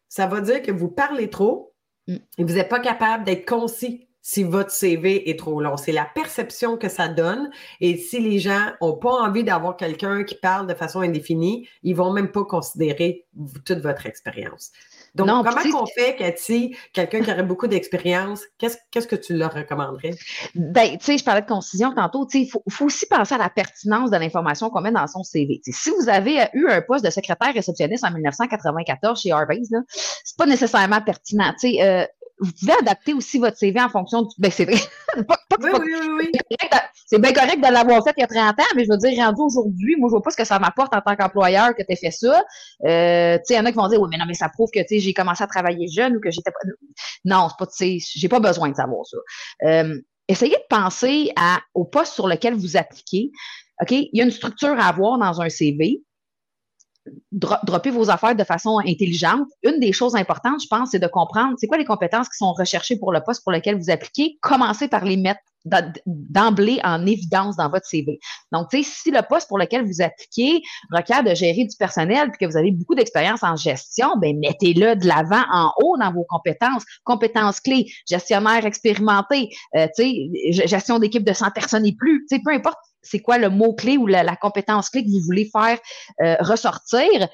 Ça 0.08 0.26
va 0.26 0.40
dire 0.40 0.62
que 0.62 0.70
vous 0.70 0.88
parlez 0.88 1.30
trop 1.30 1.74
mm. 2.08 2.16
et 2.38 2.44
vous 2.44 2.54
n'êtes 2.54 2.68
pas 2.68 2.80
capable 2.80 3.24
d'être 3.24 3.48
concis 3.48 4.08
si 4.26 4.42
votre 4.42 4.70
CV 4.70 5.28
est 5.28 5.38
trop 5.38 5.60
long. 5.60 5.76
C'est 5.76 5.92
la 5.92 6.06
perception 6.06 6.78
que 6.78 6.88
ça 6.88 7.08
donne. 7.08 7.50
Et 7.80 7.98
si 7.98 8.20
les 8.20 8.38
gens 8.38 8.70
n'ont 8.80 8.96
pas 8.96 9.12
envie 9.12 9.44
d'avoir 9.44 9.76
quelqu'un 9.76 10.24
qui 10.24 10.34
parle 10.34 10.66
de 10.66 10.72
façon 10.72 11.00
indéfinie, 11.00 11.68
ils 11.82 11.94
vont 11.94 12.10
même 12.10 12.32
pas 12.32 12.44
considérer 12.44 13.26
toute 13.66 13.80
votre 13.80 14.06
expérience. 14.06 14.72
Donc, 15.14 15.28
comment 15.28 15.78
qu'on 15.78 15.86
fait, 15.86 16.16
Cathy, 16.16 16.74
quelqu'un 16.92 17.20
qui 17.20 17.30
aurait 17.30 17.44
beaucoup 17.44 17.66
d'expérience, 17.66 18.42
qu'est-ce, 18.58 19.06
que 19.06 19.14
tu 19.14 19.34
leur 19.34 19.52
recommanderais? 19.52 20.14
Ben, 20.54 20.96
tu 20.98 21.04
sais, 21.04 21.18
je 21.18 21.24
parlais 21.24 21.42
de 21.42 21.46
concision 21.46 21.94
tantôt, 21.94 22.26
tu 22.26 22.38
sais, 22.38 22.44
il 22.44 22.50
faut, 22.50 22.84
aussi 22.84 23.06
penser 23.06 23.34
à 23.34 23.38
la 23.38 23.50
pertinence 23.50 24.10
de 24.10 24.16
l'information 24.16 24.70
qu'on 24.70 24.80
met 24.80 24.90
dans 24.90 25.06
son 25.06 25.22
CV. 25.22 25.60
si 25.64 25.90
vous 25.90 26.08
avez 26.08 26.48
eu 26.54 26.66
un 26.68 26.80
poste 26.80 27.04
de 27.04 27.10
secrétaire 27.10 27.52
réceptionniste 27.54 28.04
en 28.04 28.10
1994 28.10 29.20
chez 29.20 29.30
Harvey's, 29.30 29.68
c'est 30.24 30.36
pas 30.36 30.46
nécessairement 30.46 31.02
pertinent. 31.02 31.52
Tu 31.60 31.70
sais, 31.70 31.82
euh, 31.82 32.06
vous 32.40 32.50
pouvez 32.58 32.72
adapter 32.80 33.14
aussi 33.14 33.38
votre 33.38 33.56
CV 33.56 33.80
en 33.80 33.88
fonction 33.88 34.22
du. 34.22 34.34
Ben, 34.38 34.50
c'est 34.50 34.64
vrai. 34.64 34.80
oui, 35.16 35.70
oui, 35.80 35.92
oui, 36.18 36.32
C'est 37.06 37.20
bien 37.20 37.32
correct 37.32 37.58
de 37.58 37.72
l'avoir 37.72 38.02
fait 38.02 38.12
il 38.16 38.20
y 38.20 38.24
a 38.24 38.26
30 38.26 38.58
ans, 38.58 38.72
mais 38.74 38.84
je 38.84 38.90
veux 38.90 38.98
dire, 38.98 39.24
rendu 39.24 39.40
aujourd'hui, 39.40 39.96
moi, 39.98 40.08
je 40.08 40.12
vois 40.12 40.22
pas 40.22 40.30
ce 40.30 40.36
que 40.36 40.44
ça 40.44 40.58
m'apporte 40.58 40.94
en 40.94 41.00
tant 41.00 41.14
qu'employeur 41.14 41.74
que 41.76 41.82
tu 41.82 41.92
aies 41.92 41.96
fait 41.96 42.10
ça. 42.10 42.42
Euh, 42.84 43.36
tu 43.38 43.44
sais, 43.44 43.54
il 43.54 43.56
y 43.56 43.60
en 43.60 43.64
a 43.64 43.70
qui 43.70 43.76
vont 43.76 43.88
dire, 43.88 44.00
oui, 44.00 44.08
mais 44.10 44.18
non, 44.18 44.24
mais 44.26 44.34
ça 44.34 44.48
prouve 44.48 44.70
que, 44.74 44.80
tu 44.80 44.86
sais, 44.88 44.98
j'ai 44.98 45.14
commencé 45.14 45.44
à 45.44 45.46
travailler 45.46 45.86
jeune 45.88 46.16
ou 46.16 46.20
que 46.20 46.30
j'étais 46.30 46.50
pas. 46.50 46.58
Non, 47.24 47.48
c'est 47.48 47.56
pas, 47.58 47.66
tu 47.66 48.00
sais, 48.00 48.18
j'ai 48.18 48.28
pas 48.28 48.40
besoin 48.40 48.68
de 48.68 48.76
savoir 48.76 49.06
ça. 49.06 49.16
Euh, 49.66 50.00
essayez 50.28 50.56
de 50.56 50.66
penser 50.68 51.30
à, 51.36 51.60
au 51.74 51.84
poste 51.84 52.14
sur 52.14 52.26
lequel 52.26 52.54
vous 52.54 52.76
appliquez. 52.76 53.30
OK? 53.80 53.92
Il 53.92 54.10
y 54.12 54.20
a 54.20 54.24
une 54.24 54.30
structure 54.30 54.78
à 54.78 54.88
avoir 54.88 55.18
dans 55.18 55.40
un 55.40 55.48
CV 55.48 56.02
dropper 57.32 57.90
vos 57.90 58.10
affaires 58.10 58.34
de 58.34 58.44
façon 58.44 58.78
intelligente. 58.78 59.48
Une 59.62 59.80
des 59.80 59.92
choses 59.92 60.14
importantes, 60.14 60.62
je 60.62 60.68
pense, 60.68 60.90
c'est 60.90 60.98
de 60.98 61.06
comprendre 61.06 61.54
c'est 61.58 61.66
quoi 61.66 61.78
les 61.78 61.84
compétences 61.84 62.28
qui 62.28 62.36
sont 62.36 62.52
recherchées 62.52 62.98
pour 62.98 63.12
le 63.12 63.20
poste 63.20 63.42
pour 63.42 63.52
lequel 63.52 63.76
vous 63.76 63.90
appliquez. 63.90 64.38
Commencez 64.40 64.88
par 64.88 65.04
les 65.04 65.16
mettre 65.16 65.40
d'emblée 66.06 66.78
en 66.84 67.06
évidence 67.06 67.56
dans 67.56 67.70
votre 67.70 67.86
CV. 67.86 68.18
Donc, 68.52 68.68
tu 68.70 68.82
sais, 68.82 68.90
si 69.02 69.10
le 69.10 69.22
poste 69.26 69.48
pour 69.48 69.58
lequel 69.58 69.84
vous 69.86 70.02
appliquez 70.02 70.62
requiert 70.90 71.24
de 71.24 71.34
gérer 71.34 71.64
du 71.64 71.76
personnel 71.78 72.30
puis 72.30 72.46
que 72.46 72.50
vous 72.50 72.58
avez 72.58 72.70
beaucoup 72.70 72.94
d'expérience 72.94 73.42
en 73.42 73.56
gestion, 73.56 74.16
ben 74.18 74.38
mettez-le 74.38 74.96
de 74.96 75.06
l'avant 75.06 75.42
en 75.50 75.72
haut 75.82 75.96
dans 75.98 76.12
vos 76.12 76.26
compétences. 76.28 76.84
Compétences 77.04 77.60
clés, 77.60 77.86
gestionnaire 78.06 78.66
expérimenté, 78.66 79.48
euh, 79.76 79.86
gestion 80.50 80.98
d'équipe 80.98 81.24
de 81.24 81.32
100 81.32 81.50
personnes 81.52 81.86
et 81.86 81.94
plus. 81.94 82.26
Tu 82.28 82.36
sais, 82.36 82.42
peu 82.44 82.52
importe 82.52 82.78
c'est 83.04 83.20
quoi 83.20 83.38
le 83.38 83.50
mot-clé 83.50 83.96
ou 83.96 84.06
la, 84.06 84.36
compétence 84.36 84.90
clé 84.90 85.04
que 85.04 85.10
vous 85.10 85.20
voulez 85.24 85.50
faire 85.52 85.78
euh, 86.22 86.36
ressortir, 86.40 87.28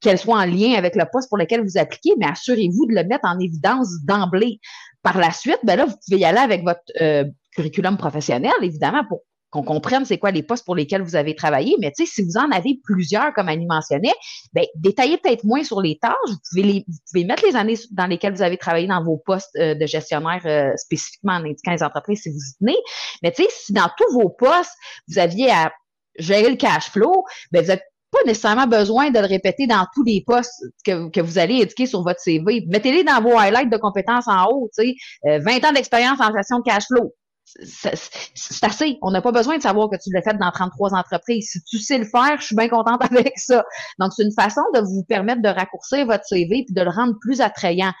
qu'elle 0.00 0.18
soit 0.18 0.38
en 0.38 0.46
lien 0.46 0.74
avec 0.74 0.96
le 0.96 1.04
poste 1.10 1.28
pour 1.28 1.38
lequel 1.38 1.62
vous 1.62 1.76
appliquez, 1.76 2.12
mais 2.18 2.26
assurez-vous 2.26 2.86
de 2.86 2.94
le 2.94 3.04
mettre 3.04 3.24
en 3.26 3.38
évidence 3.38 3.88
d'emblée. 4.04 4.60
Par 5.02 5.18
la 5.18 5.32
suite, 5.32 5.58
ben 5.64 5.76
là, 5.76 5.86
vous 5.86 5.94
pouvez 6.04 6.20
y 6.20 6.24
aller 6.24 6.38
avec 6.38 6.62
votre 6.62 6.80
euh, 7.00 7.24
curriculum 7.54 7.96
professionnel, 7.96 8.52
évidemment, 8.62 9.02
qu'on 9.50 9.62
comprenne 9.62 10.04
c'est 10.04 10.18
quoi 10.18 10.30
les 10.30 10.42
postes 10.42 10.64
pour 10.64 10.74
lesquels 10.74 11.02
vous 11.02 11.16
avez 11.16 11.34
travaillé. 11.34 11.76
Mais 11.80 11.90
tu 11.90 12.04
sais, 12.04 12.12
si 12.12 12.22
vous 12.22 12.36
en 12.36 12.50
avez 12.50 12.80
plusieurs, 12.84 13.32
comme 13.32 13.48
Annie 13.48 13.66
mentionnait, 13.66 14.12
ben, 14.52 14.64
détaillez 14.76 15.16
peut-être 15.18 15.44
moins 15.44 15.64
sur 15.64 15.80
les 15.80 15.98
tâches. 15.98 16.14
Vous 16.26 16.36
pouvez, 16.50 16.62
les, 16.62 16.84
vous 16.86 16.98
pouvez 17.10 17.24
mettre 17.24 17.44
les 17.46 17.56
années 17.56 17.78
dans 17.92 18.06
lesquelles 18.06 18.34
vous 18.34 18.42
avez 18.42 18.58
travaillé 18.58 18.86
dans 18.86 19.02
vos 19.02 19.16
postes 19.16 19.56
euh, 19.56 19.74
de 19.74 19.86
gestionnaire 19.86 20.42
euh, 20.44 20.76
spécifiquement 20.76 21.34
en 21.34 21.44
indiquant 21.44 21.72
les 21.72 21.82
entreprises 21.82 22.22
si 22.22 22.30
vous 22.30 22.36
y 22.36 22.58
tenez. 22.58 22.78
Mais 23.22 23.32
tu 23.32 23.42
sais, 23.42 23.48
si 23.50 23.72
dans 23.72 23.88
tous 23.96 24.12
vos 24.12 24.28
postes, 24.28 24.74
vous 25.08 25.18
aviez 25.18 25.50
à 25.50 25.72
gérer 26.18 26.50
le 26.50 26.56
cash 26.56 26.90
flow, 26.90 27.24
ben, 27.52 27.62
vous 27.62 27.68
n'avez 27.68 27.82
pas 28.10 28.18
nécessairement 28.26 28.66
besoin 28.66 29.10
de 29.10 29.18
le 29.18 29.26
répéter 29.26 29.66
dans 29.66 29.86
tous 29.94 30.02
les 30.02 30.22
postes 30.26 30.62
que, 30.84 31.10
que 31.10 31.20
vous 31.20 31.38
allez 31.38 31.56
éduquer 31.56 31.86
sur 31.86 32.02
votre 32.02 32.20
CV. 32.20 32.64
Mettez-les 32.66 33.04
dans 33.04 33.20
vos 33.20 33.36
highlights 33.38 33.70
de 33.70 33.76
compétences 33.76 34.26
en 34.28 34.46
haut, 34.46 34.70
tu 34.78 34.94
sais, 35.22 35.38
20 35.38 35.64
euh, 35.64 35.68
ans 35.68 35.72
d'expérience 35.72 36.20
en 36.20 36.34
gestion 36.34 36.58
de 36.58 36.64
cash 36.64 36.84
flow 36.86 37.14
c'est 37.62 38.64
assez. 38.64 38.98
On 39.02 39.10
n'a 39.10 39.22
pas 39.22 39.32
besoin 39.32 39.56
de 39.56 39.62
savoir 39.62 39.88
que 39.90 39.96
tu 39.96 40.10
l'as 40.12 40.22
fait 40.22 40.36
dans 40.36 40.50
33 40.50 40.94
entreprises. 40.94 41.50
Si 41.52 41.62
tu 41.64 41.78
sais 41.78 41.98
le 41.98 42.04
faire, 42.04 42.40
je 42.40 42.46
suis 42.46 42.56
bien 42.56 42.68
contente 42.68 43.02
avec 43.10 43.38
ça. 43.38 43.64
Donc, 43.98 44.12
c'est 44.14 44.24
une 44.24 44.32
façon 44.32 44.62
de 44.74 44.80
vous 44.80 45.04
permettre 45.04 45.42
de 45.42 45.48
raccourcir 45.48 46.06
votre 46.06 46.24
CV 46.24 46.64
puis 46.64 46.74
de 46.74 46.82
le 46.82 46.90
rendre 46.90 47.14
plus 47.20 47.40
attrayant. 47.40 47.92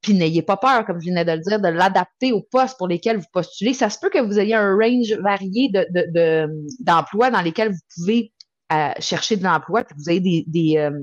Puis 0.00 0.14
n'ayez 0.14 0.42
pas 0.42 0.56
peur, 0.56 0.84
comme 0.86 1.00
je 1.00 1.08
venais 1.08 1.24
de 1.24 1.32
le 1.32 1.40
dire, 1.40 1.60
de 1.60 1.68
l'adapter 1.68 2.32
aux 2.32 2.42
postes 2.42 2.78
pour 2.78 2.86
lesquels 2.86 3.18
vous 3.18 3.26
postulez. 3.32 3.74
Ça 3.74 3.90
se 3.90 3.98
peut 3.98 4.10
que 4.10 4.20
vous 4.20 4.38
ayez 4.38 4.54
un 4.54 4.76
range 4.76 5.12
varié 5.20 5.70
de, 5.70 6.48
d'emplois 6.80 7.30
dans 7.30 7.40
lesquels 7.40 7.72
vous 7.72 7.80
pouvez 7.96 8.32
euh, 8.72 8.90
chercher 9.00 9.36
de 9.36 9.44
l'emploi, 9.44 9.82
que 9.82 9.94
vous 9.94 10.08
ayez 10.08 10.44
des, 10.46 10.76
euh, 10.76 11.02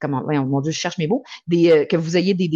comment, 0.00 0.22
mon 0.26 0.60
Dieu, 0.60 0.72
je 0.72 0.78
cherche 0.78 0.98
mes 0.98 1.06
mots, 1.06 1.22
euh, 1.52 1.84
que 1.84 1.96
vous 1.96 2.16
ayez 2.16 2.34
des 2.34 2.48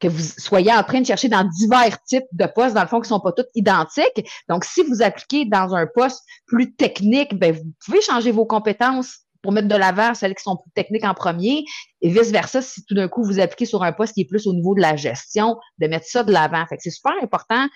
que 0.00 0.08
vous 0.08 0.22
soyez 0.38 0.72
en 0.72 0.82
train 0.82 1.00
de 1.00 1.06
chercher 1.06 1.28
dans 1.28 1.44
divers 1.44 2.02
types 2.04 2.26
de 2.32 2.46
postes, 2.46 2.74
dans 2.74 2.82
le 2.82 2.88
fond, 2.88 3.00
qui 3.00 3.08
sont 3.08 3.20
pas 3.20 3.32
tous 3.32 3.46
identiques. 3.54 4.28
Donc, 4.48 4.64
si 4.64 4.82
vous 4.82 5.02
appliquez 5.02 5.46
dans 5.46 5.74
un 5.74 5.86
poste 5.86 6.22
plus 6.46 6.74
technique, 6.74 7.34
ben, 7.38 7.54
vous 7.54 7.72
pouvez 7.84 8.00
changer 8.02 8.30
vos 8.30 8.46
compétences 8.46 9.20
pour 9.42 9.52
mettre 9.52 9.68
de 9.68 9.76
l'avant 9.76 10.12
celles 10.14 10.34
qui 10.34 10.42
sont 10.42 10.56
plus 10.56 10.72
techniques 10.74 11.04
en 11.04 11.14
premier 11.14 11.64
et 12.00 12.08
vice-versa, 12.08 12.62
si 12.62 12.84
tout 12.84 12.94
d'un 12.94 13.08
coup 13.08 13.22
vous 13.22 13.38
appliquez 13.38 13.64
sur 13.64 13.82
un 13.82 13.92
poste 13.92 14.14
qui 14.14 14.22
est 14.22 14.28
plus 14.28 14.46
au 14.46 14.52
niveau 14.52 14.74
de 14.74 14.80
la 14.80 14.96
gestion, 14.96 15.56
de 15.78 15.86
mettre 15.86 16.06
ça 16.06 16.24
de 16.24 16.32
l'avant. 16.32 16.66
Fait 16.66 16.76
c'est 16.80 16.90
super 16.90 17.12
important 17.22 17.66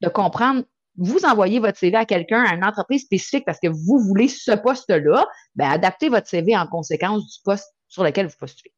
de 0.00 0.08
comprendre 0.08 0.62
vous 0.96 1.24
envoyez 1.24 1.60
votre 1.60 1.78
CV 1.78 1.96
à 1.96 2.04
quelqu'un, 2.04 2.42
à 2.44 2.54
une 2.54 2.64
entreprise 2.64 3.04
spécifique 3.04 3.44
parce 3.44 3.58
que 3.58 3.68
vous 3.68 3.98
voulez 3.98 4.28
ce 4.28 4.52
poste-là, 4.52 5.26
ben 5.54 5.70
adaptez 5.70 6.08
votre 6.08 6.28
CV 6.28 6.56
en 6.56 6.66
conséquence 6.66 7.26
du 7.26 7.38
poste 7.44 7.72
sur 7.88 8.04
lequel 8.04 8.26
vous 8.26 8.36
postulez. 8.38 8.72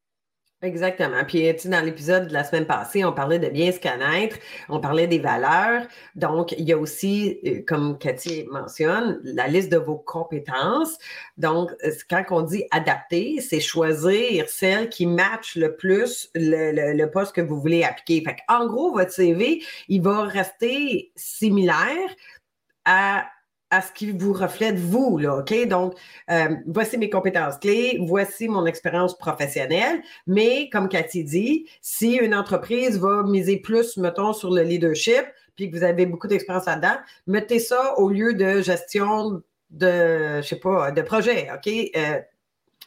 Exactement. 0.62 1.25
Puis, 1.26 1.54
tu 1.57 1.69
dans 1.69 1.85
l'épisode 1.85 2.28
de 2.28 2.33
la 2.33 2.45
semaine 2.45 2.66
passée, 2.66 3.04
on 3.04 3.12
parlait 3.12 3.40
de 3.40 3.49
bien 3.49 3.73
se 3.73 3.81
connaître, 3.81 4.37
on 4.69 4.78
parlait 4.78 5.09
des 5.09 5.19
valeurs. 5.19 5.83
Donc, 6.14 6.52
il 6.52 6.64
y 6.64 6.73
a 6.73 6.78
aussi, 6.78 7.40
euh, 7.45 7.62
comme 7.66 7.99
Cathy 7.99 8.45
mentionne, 8.49 9.21
la 9.25 9.49
liste 9.49 9.73
de 9.73 9.76
vos 9.76 9.97
compétences. 9.97 10.99
Donc, 11.37 11.73
euh, 11.85 11.90
quand 12.09 12.25
on 12.31 12.42
dit 12.42 12.64
adapter, 12.71 13.40
c'est 13.40 13.59
choisir 13.59 14.49
celle 14.49 14.88
qui 14.88 15.04
match 15.07 15.57
le 15.57 15.75
plus 15.75 16.31
le, 16.37 16.92
le 16.95 17.11
poste 17.11 17.35
que 17.35 17.40
vous 17.40 17.61
voulez 17.61 17.83
appliquer. 17.83 18.23
Fait 18.25 18.37
en 18.49 18.69
gros, 18.69 18.92
votre 18.92 19.11
CV, 19.11 19.64
il 19.88 20.00
va 20.00 20.23
rester 20.23 21.11
similaire 21.16 22.09
à 22.85 23.26
à 23.72 23.80
ce 23.80 23.90
qui 23.90 24.12
vous 24.12 24.34
reflète 24.34 24.78
vous, 24.78 25.18
là, 25.18 25.38
OK? 25.38 25.66
Donc, 25.66 25.94
euh, 26.30 26.54
voici 26.66 26.98
mes 26.98 27.08
compétences 27.08 27.56
clés, 27.56 27.98
voici 28.06 28.46
mon 28.46 28.66
expérience 28.66 29.16
professionnelle, 29.16 30.02
mais 30.26 30.68
comme 30.70 30.88
Cathy 30.88 31.24
dit, 31.24 31.66
si 31.80 32.16
une 32.16 32.34
entreprise 32.34 33.00
va 33.00 33.22
miser 33.24 33.56
plus, 33.56 33.96
mettons, 33.96 34.34
sur 34.34 34.50
le 34.50 34.62
leadership, 34.62 35.24
puis 35.56 35.70
que 35.70 35.76
vous 35.76 35.84
avez 35.84 36.04
beaucoup 36.04 36.28
d'expérience 36.28 36.66
là-dedans, 36.66 36.98
mettez 37.26 37.58
ça 37.58 37.98
au 37.98 38.10
lieu 38.10 38.34
de 38.34 38.60
gestion 38.60 39.42
de, 39.70 40.42
je 40.42 40.46
sais 40.46 40.56
pas, 40.56 40.90
de 40.90 41.00
projet, 41.00 41.48
OK? 41.54 41.72
Euh, 41.96 42.20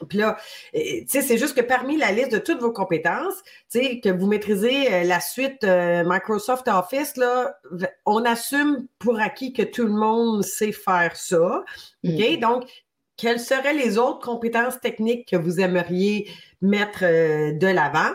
puis 0.08 0.18
là, 0.18 0.36
tu 0.74 1.04
sais, 1.08 1.22
c'est 1.22 1.38
juste 1.38 1.56
que 1.56 1.62
parmi 1.62 1.96
la 1.96 2.12
liste 2.12 2.32
de 2.32 2.38
toutes 2.38 2.60
vos 2.60 2.72
compétences, 2.72 3.42
tu 3.70 3.80
sais, 3.80 4.00
que 4.00 4.10
vous 4.10 4.26
maîtrisez 4.26 4.92
euh, 4.92 5.04
la 5.04 5.20
suite 5.20 5.64
euh, 5.64 6.04
Microsoft 6.06 6.68
Office, 6.68 7.16
là, 7.16 7.58
on 8.04 8.24
assume 8.24 8.86
pour 8.98 9.18
acquis 9.20 9.52
que 9.52 9.62
tout 9.62 9.84
le 9.84 9.92
monde 9.92 10.42
sait 10.42 10.72
faire 10.72 11.16
ça. 11.16 11.64
OK? 12.04 12.20
Mm. 12.30 12.40
Donc, 12.40 12.68
quelles 13.16 13.40
seraient 13.40 13.74
les 13.74 13.98
autres 13.98 14.20
compétences 14.20 14.80
techniques 14.80 15.28
que 15.28 15.36
vous 15.36 15.60
aimeriez 15.60 16.30
mettre 16.60 17.04
euh, 17.04 17.52
de 17.52 17.66
l'avant? 17.66 18.12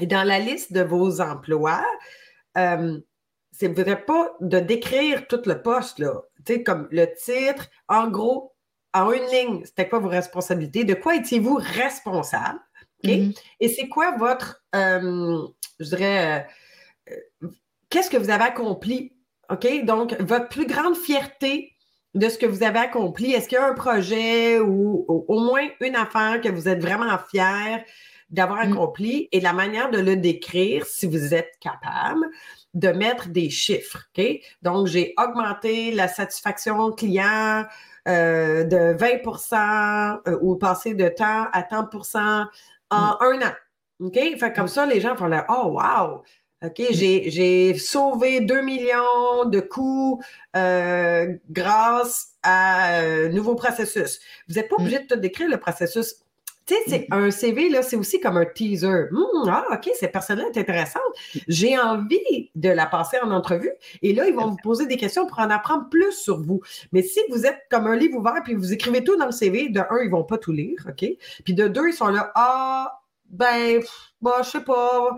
Et 0.00 0.06
dans 0.06 0.24
la 0.24 0.38
liste 0.38 0.72
de 0.72 0.80
vos 0.80 1.20
emplois, 1.20 1.84
euh, 2.56 2.98
c'est 3.52 3.68
vrai 3.68 4.02
pas 4.04 4.32
de 4.40 4.58
décrire 4.58 5.26
tout 5.26 5.42
le 5.44 5.60
poste, 5.60 5.98
là. 5.98 6.22
Tu 6.46 6.54
sais, 6.54 6.62
comme 6.62 6.88
le 6.90 7.06
titre, 7.14 7.68
en 7.88 8.08
gros, 8.08 8.54
en 8.94 9.12
une 9.12 9.26
ligne, 9.30 9.64
c'était 9.64 9.88
quoi 9.88 9.98
vos 9.98 10.08
responsabilités? 10.08 10.84
De 10.84 10.94
quoi 10.94 11.16
étiez-vous 11.16 11.54
responsable? 11.54 12.60
Mm-hmm. 13.04 13.38
Et 13.60 13.68
c'est 13.68 13.88
quoi 13.88 14.16
votre, 14.16 14.62
euh, 14.74 15.46
je 15.80 15.88
dirais, 15.88 16.46
euh, 17.10 17.48
qu'est-ce 17.88 18.10
que 18.10 18.16
vous 18.16 18.30
avez 18.30 18.44
accompli? 18.44 19.12
OK? 19.50 19.84
Donc, 19.84 20.14
votre 20.20 20.48
plus 20.48 20.66
grande 20.66 20.96
fierté 20.96 21.72
de 22.14 22.28
ce 22.28 22.38
que 22.38 22.46
vous 22.46 22.62
avez 22.62 22.78
accompli, 22.78 23.32
est-ce 23.32 23.48
qu'il 23.48 23.56
y 23.56 23.60
a 23.60 23.66
un 23.66 23.74
projet 23.74 24.60
ou, 24.60 25.04
au 25.08 25.40
moins 25.40 25.66
une 25.80 25.96
affaire 25.96 26.40
que 26.40 26.48
vous 26.48 26.68
êtes 26.68 26.80
vraiment 26.80 27.18
fier 27.30 27.84
d'avoir 28.30 28.66
mm. 28.66 28.72
accompli? 28.72 29.28
Et 29.32 29.40
la 29.40 29.52
manière 29.52 29.90
de 29.90 29.98
le 29.98 30.16
décrire, 30.16 30.86
si 30.86 31.06
vous 31.06 31.34
êtes 31.34 31.54
capable, 31.60 32.26
de 32.74 32.88
mettre 32.88 33.28
des 33.28 33.50
chiffres. 33.50 34.08
OK? 34.16 34.24
Donc, 34.62 34.86
j'ai 34.86 35.14
augmenté 35.18 35.92
la 35.92 36.08
satisfaction 36.08 36.90
client, 36.92 37.64
euh, 38.08 38.64
de 38.64 38.96
20% 38.98 40.20
euh, 40.26 40.38
ou 40.40 40.56
passer 40.56 40.94
de 40.94 41.08
temps 41.08 41.46
à 41.52 41.62
tant 41.62 41.88
en 41.88 42.46
mm. 42.90 43.16
un 43.20 43.42
an. 43.42 43.52
OK? 44.00 44.14
Fait 44.14 44.52
comme 44.52 44.66
ça, 44.66 44.86
les 44.86 45.00
gens 45.00 45.14
font 45.14 45.26
là, 45.26 45.46
oh, 45.48 45.78
wow! 45.78 46.22
OK, 46.64 46.78
mm. 46.80 46.92
j'ai 46.92 47.78
sauvé 47.78 48.40
2 48.40 48.60
millions 48.62 49.44
de 49.46 49.60
coûts 49.60 50.20
euh, 50.56 51.32
grâce 51.50 52.32
à 52.42 52.98
un 52.98 53.28
nouveau 53.28 53.54
processus. 53.54 54.20
Vous 54.48 54.54
n'êtes 54.54 54.68
pas 54.68 54.76
mm. 54.78 54.82
obligé 54.82 54.98
de 55.00 55.06
tout 55.06 55.20
décrire 55.20 55.48
le 55.48 55.58
processus 55.58 56.16
tu 56.84 56.90
sais, 56.90 57.06
mm-hmm. 57.10 57.14
un 57.14 57.30
CV, 57.30 57.68
là, 57.68 57.82
c'est 57.82 57.96
aussi 57.96 58.20
comme 58.20 58.36
un 58.36 58.44
teaser. 58.44 59.08
Hmm, 59.10 59.48
ah, 59.48 59.66
OK, 59.72 59.90
cette 59.98 60.12
personne-là 60.12 60.44
est 60.54 60.58
intéressante. 60.58 61.02
J'ai 61.48 61.78
envie 61.78 62.50
de 62.54 62.68
la 62.68 62.86
passer 62.86 63.18
en 63.22 63.30
entrevue. 63.30 63.72
Et 64.02 64.12
là, 64.12 64.26
ils 64.26 64.34
vont 64.34 64.48
vous 64.48 64.56
poser 64.62 64.86
des 64.86 64.96
questions 64.96 65.26
pour 65.26 65.38
en 65.38 65.50
apprendre 65.50 65.88
plus 65.88 66.12
sur 66.12 66.40
vous. 66.40 66.60
Mais 66.92 67.02
si 67.02 67.20
vous 67.30 67.46
êtes 67.46 67.60
comme 67.70 67.86
un 67.86 67.96
livre 67.96 68.18
ouvert 68.18 68.42
puis 68.44 68.54
vous 68.54 68.72
écrivez 68.72 69.04
tout 69.04 69.16
dans 69.16 69.26
le 69.26 69.32
CV, 69.32 69.68
de 69.68 69.80
un, 69.80 70.02
ils 70.02 70.10
vont 70.10 70.24
pas 70.24 70.38
tout 70.38 70.52
lire, 70.52 70.78
OK? 70.88 71.04
Puis 71.44 71.54
de 71.54 71.68
deux, 71.68 71.88
ils 71.88 71.94
sont 71.94 72.08
là, 72.08 72.32
ah, 72.34 73.00
ben, 73.30 73.82
bah, 74.20 74.40
je 74.44 74.50
sais 74.50 74.64
pas. 74.64 75.16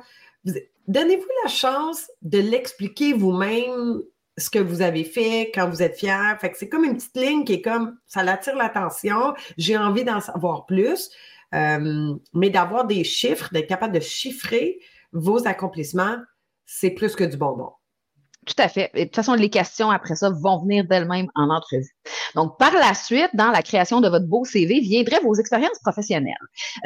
Donnez-vous 0.86 1.26
la 1.44 1.50
chance 1.50 2.10
de 2.22 2.38
l'expliquer 2.38 3.12
vous-même 3.12 4.02
ce 4.36 4.50
que 4.50 4.58
vous 4.58 4.82
avez 4.82 5.04
fait 5.04 5.52
quand 5.54 5.68
vous 5.68 5.82
êtes 5.82 5.96
fier. 5.96 6.36
Fait 6.40 6.50
que 6.50 6.58
c'est 6.58 6.68
comme 6.68 6.84
une 6.84 6.96
petite 6.96 7.16
ligne 7.16 7.44
qui 7.44 7.54
est 7.54 7.62
comme, 7.62 7.96
ça 8.06 8.22
l'attire 8.22 8.56
l'attention. 8.56 9.34
J'ai 9.56 9.76
envie 9.76 10.04
d'en 10.04 10.20
savoir 10.20 10.66
plus. 10.66 11.10
Euh, 11.54 12.14
mais 12.32 12.50
d'avoir 12.50 12.86
des 12.86 13.04
chiffres, 13.04 13.48
d'être 13.52 13.68
capable 13.68 13.94
de 13.94 14.00
chiffrer 14.00 14.78
vos 15.12 15.46
accomplissements, 15.46 16.16
c'est 16.66 16.90
plus 16.90 17.14
que 17.14 17.24
du 17.24 17.36
bonbon. 17.36 17.70
Tout 18.46 18.54
à 18.58 18.68
fait. 18.68 18.90
De 18.94 19.04
toute 19.04 19.16
façon, 19.16 19.34
les 19.34 19.48
questions 19.48 19.90
après 19.90 20.16
ça 20.16 20.28
vont 20.28 20.60
venir 20.60 20.84
d'elles-mêmes 20.84 21.28
en 21.34 21.48
entrevue. 21.48 21.96
Donc, 22.34 22.58
par 22.58 22.74
la 22.74 22.92
suite, 22.92 23.30
dans 23.32 23.50
la 23.50 23.62
création 23.62 24.02
de 24.02 24.08
votre 24.08 24.26
beau 24.26 24.44
CV, 24.44 24.80
viendraient 24.80 25.20
vos 25.20 25.34
expériences 25.34 25.78
professionnelles. 25.78 26.34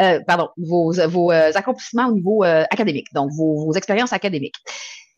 Euh, 0.01 0.21
pardon, 0.27 0.51
vos, 0.57 0.93
vos 1.09 1.33
euh, 1.33 1.51
accomplissements 1.55 2.07
au 2.07 2.13
niveau 2.13 2.43
académique, 2.45 3.13
donc 3.13 3.33
vos 3.33 3.73
expériences 3.73 4.13
académiques. 4.13 4.57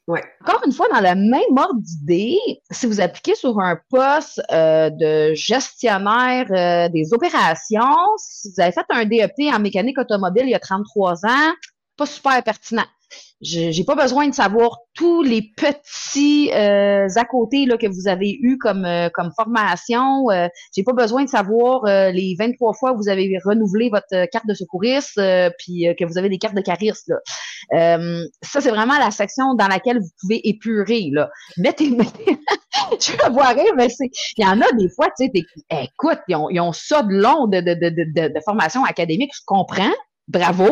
Encore 0.08 0.62
une 0.66 0.72
fois, 0.72 0.88
dans 0.88 1.00
le 1.00 1.14
même 1.14 1.56
ordre 1.56 1.80
d'idée, 1.80 2.38
si 2.70 2.86
vous 2.86 3.00
appliquez 3.00 3.34
sur 3.34 3.60
un 3.60 3.78
poste 3.90 4.42
euh, 4.50 4.90
de 4.90 5.34
gestionnaire 5.34 6.46
euh, 6.50 6.88
des 6.88 7.12
opérations, 7.12 7.96
si 8.18 8.50
vous 8.50 8.60
avez 8.60 8.72
fait 8.72 8.84
un 8.90 9.04
DEP 9.04 9.54
en 9.54 9.60
mécanique 9.60 9.98
automobile 9.98 10.44
il 10.46 10.50
y 10.50 10.54
a 10.54 10.58
33 10.58 11.26
ans, 11.26 11.52
pas 11.96 12.06
super 12.06 12.42
pertinent. 12.42 12.86
J'ai 13.40 13.84
pas 13.84 13.94
besoin 13.94 14.28
de 14.28 14.34
savoir 14.34 14.78
tous 14.94 15.22
les 15.22 15.42
petits 15.56 16.50
euh, 16.52 17.08
à 17.16 17.24
côté 17.24 17.64
là, 17.64 17.78
que 17.78 17.86
vous 17.86 18.06
avez 18.06 18.36
eu 18.40 18.58
comme, 18.58 18.84
euh, 18.84 19.08
comme 19.12 19.30
formation. 19.34 20.30
Euh, 20.30 20.48
J'ai 20.76 20.82
pas 20.82 20.92
besoin 20.92 21.24
de 21.24 21.28
savoir 21.28 21.84
euh, 21.86 22.10
les 22.10 22.36
23 22.38 22.74
fois 22.74 22.92
que 22.92 22.98
vous 22.98 23.08
avez 23.08 23.38
renouvelé 23.44 23.90
votre 23.90 24.30
carte 24.30 24.46
de 24.46 24.54
secouriste 24.54 25.20
puis 25.58 25.86
que 25.98 26.04
vous 26.04 26.18
avez 26.18 26.28
des 26.28 26.38
cartes 26.38 26.54
de 26.54 26.60
cariste. 26.60 27.08
Là. 27.08 27.98
ça, 28.42 28.60
c'est 28.60 28.70
vraiment 28.70 28.98
la 28.98 29.10
section 29.10 29.54
dans 29.54 29.68
laquelle 29.68 29.98
vous 29.98 30.10
pouvez 30.20 30.46
épurer. 30.48 31.08
Là. 31.12 31.30
Mettez, 31.56 31.90
mettez 31.90 32.38
je 33.00 33.12
vais 33.12 33.30
voir 33.30 33.54
rire, 33.54 33.72
mais 33.76 33.88
c'est. 33.88 34.10
Il 34.36 34.44
y 34.44 34.46
en 34.46 34.60
a 34.60 34.72
des 34.72 34.88
fois, 34.88 35.06
tu 35.18 35.26
sais, 35.26 35.44
écoute, 35.70 36.18
ils 36.28 36.36
ont, 36.36 36.50
ils 36.50 36.60
ont 36.60 36.72
ça 36.72 37.02
de 37.02 37.12
long 37.12 37.46
de, 37.46 37.60
de, 37.60 37.74
de, 37.74 38.28
de 38.28 38.40
formation 38.44 38.84
académique, 38.84 39.32
je 39.34 39.42
comprends. 39.46 39.92
Bravo, 40.28 40.68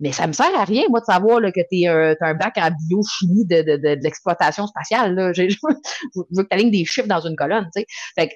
mais 0.00 0.12
ça 0.12 0.26
me 0.26 0.32
sert 0.32 0.54
à 0.56 0.64
rien, 0.64 0.84
moi, 0.90 1.00
de 1.00 1.04
savoir 1.04 1.40
là, 1.40 1.50
que 1.50 1.60
tu 1.70 1.86
as 1.86 2.16
un 2.20 2.34
bac 2.34 2.56
en 2.56 2.70
biochimie 2.88 3.44
de, 3.46 3.62
de, 3.62 3.76
de, 3.76 4.00
l'exploitation 4.02 4.66
spatiale. 4.66 5.14
Là. 5.14 5.32
Je, 5.34 5.42
veux 5.42 6.42
que 6.44 6.48
tu 6.48 6.54
alignes 6.54 6.70
des 6.70 6.84
chiffres 6.84 7.08
dans 7.08 7.20
une 7.20 7.34
colonne. 7.34 7.68
Tu 7.74 7.82
sais. 7.82 7.86
Fait 8.16 8.28
que, 8.28 8.34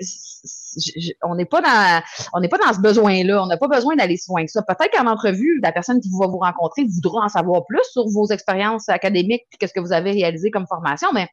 on 1.22 1.36
n'est 1.36 1.44
pas 1.44 1.60
dans 1.60 2.02
on 2.32 2.40
n'est 2.40 2.48
pas 2.48 2.58
dans 2.58 2.72
ce 2.72 2.80
besoin-là. 2.80 3.42
On 3.44 3.46
n'a 3.46 3.56
pas 3.56 3.68
besoin 3.68 3.94
d'aller 3.94 4.16
si 4.16 4.30
loin 4.30 4.44
que 4.44 4.50
ça. 4.50 4.62
Peut-être 4.62 4.90
qu'en 4.92 5.06
entrevue, 5.06 5.60
la 5.62 5.70
personne 5.70 6.00
qui 6.00 6.10
va 6.18 6.26
vous 6.26 6.38
rencontrer 6.38 6.84
voudra 6.84 7.26
en 7.26 7.28
savoir 7.28 7.64
plus 7.66 7.84
sur 7.92 8.08
vos 8.08 8.26
expériences 8.26 8.88
académiques 8.88 9.44
et 9.52 9.56
qu'est-ce 9.58 9.74
que 9.74 9.80
vous 9.80 9.92
avez 9.92 10.10
réalisé 10.10 10.50
comme 10.50 10.66
formation, 10.66 11.08
mais 11.12 11.28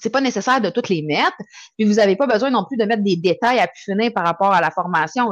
c'est 0.00 0.10
pas 0.10 0.20
nécessaire 0.20 0.60
de 0.60 0.70
toutes 0.70 0.88
les 0.88 1.02
mettre. 1.02 1.36
Puis 1.76 1.86
vous 1.86 1.94
n'avez 1.94 2.16
pas 2.16 2.26
besoin 2.26 2.50
non 2.50 2.64
plus 2.64 2.76
de 2.76 2.84
mettre 2.84 3.02
des 3.02 3.16
détails 3.16 3.58
à 3.58 3.66
pu 3.66 3.82
finir 3.84 4.12
par 4.14 4.24
rapport 4.24 4.52
à 4.52 4.60
la 4.60 4.70
formation. 4.70 5.30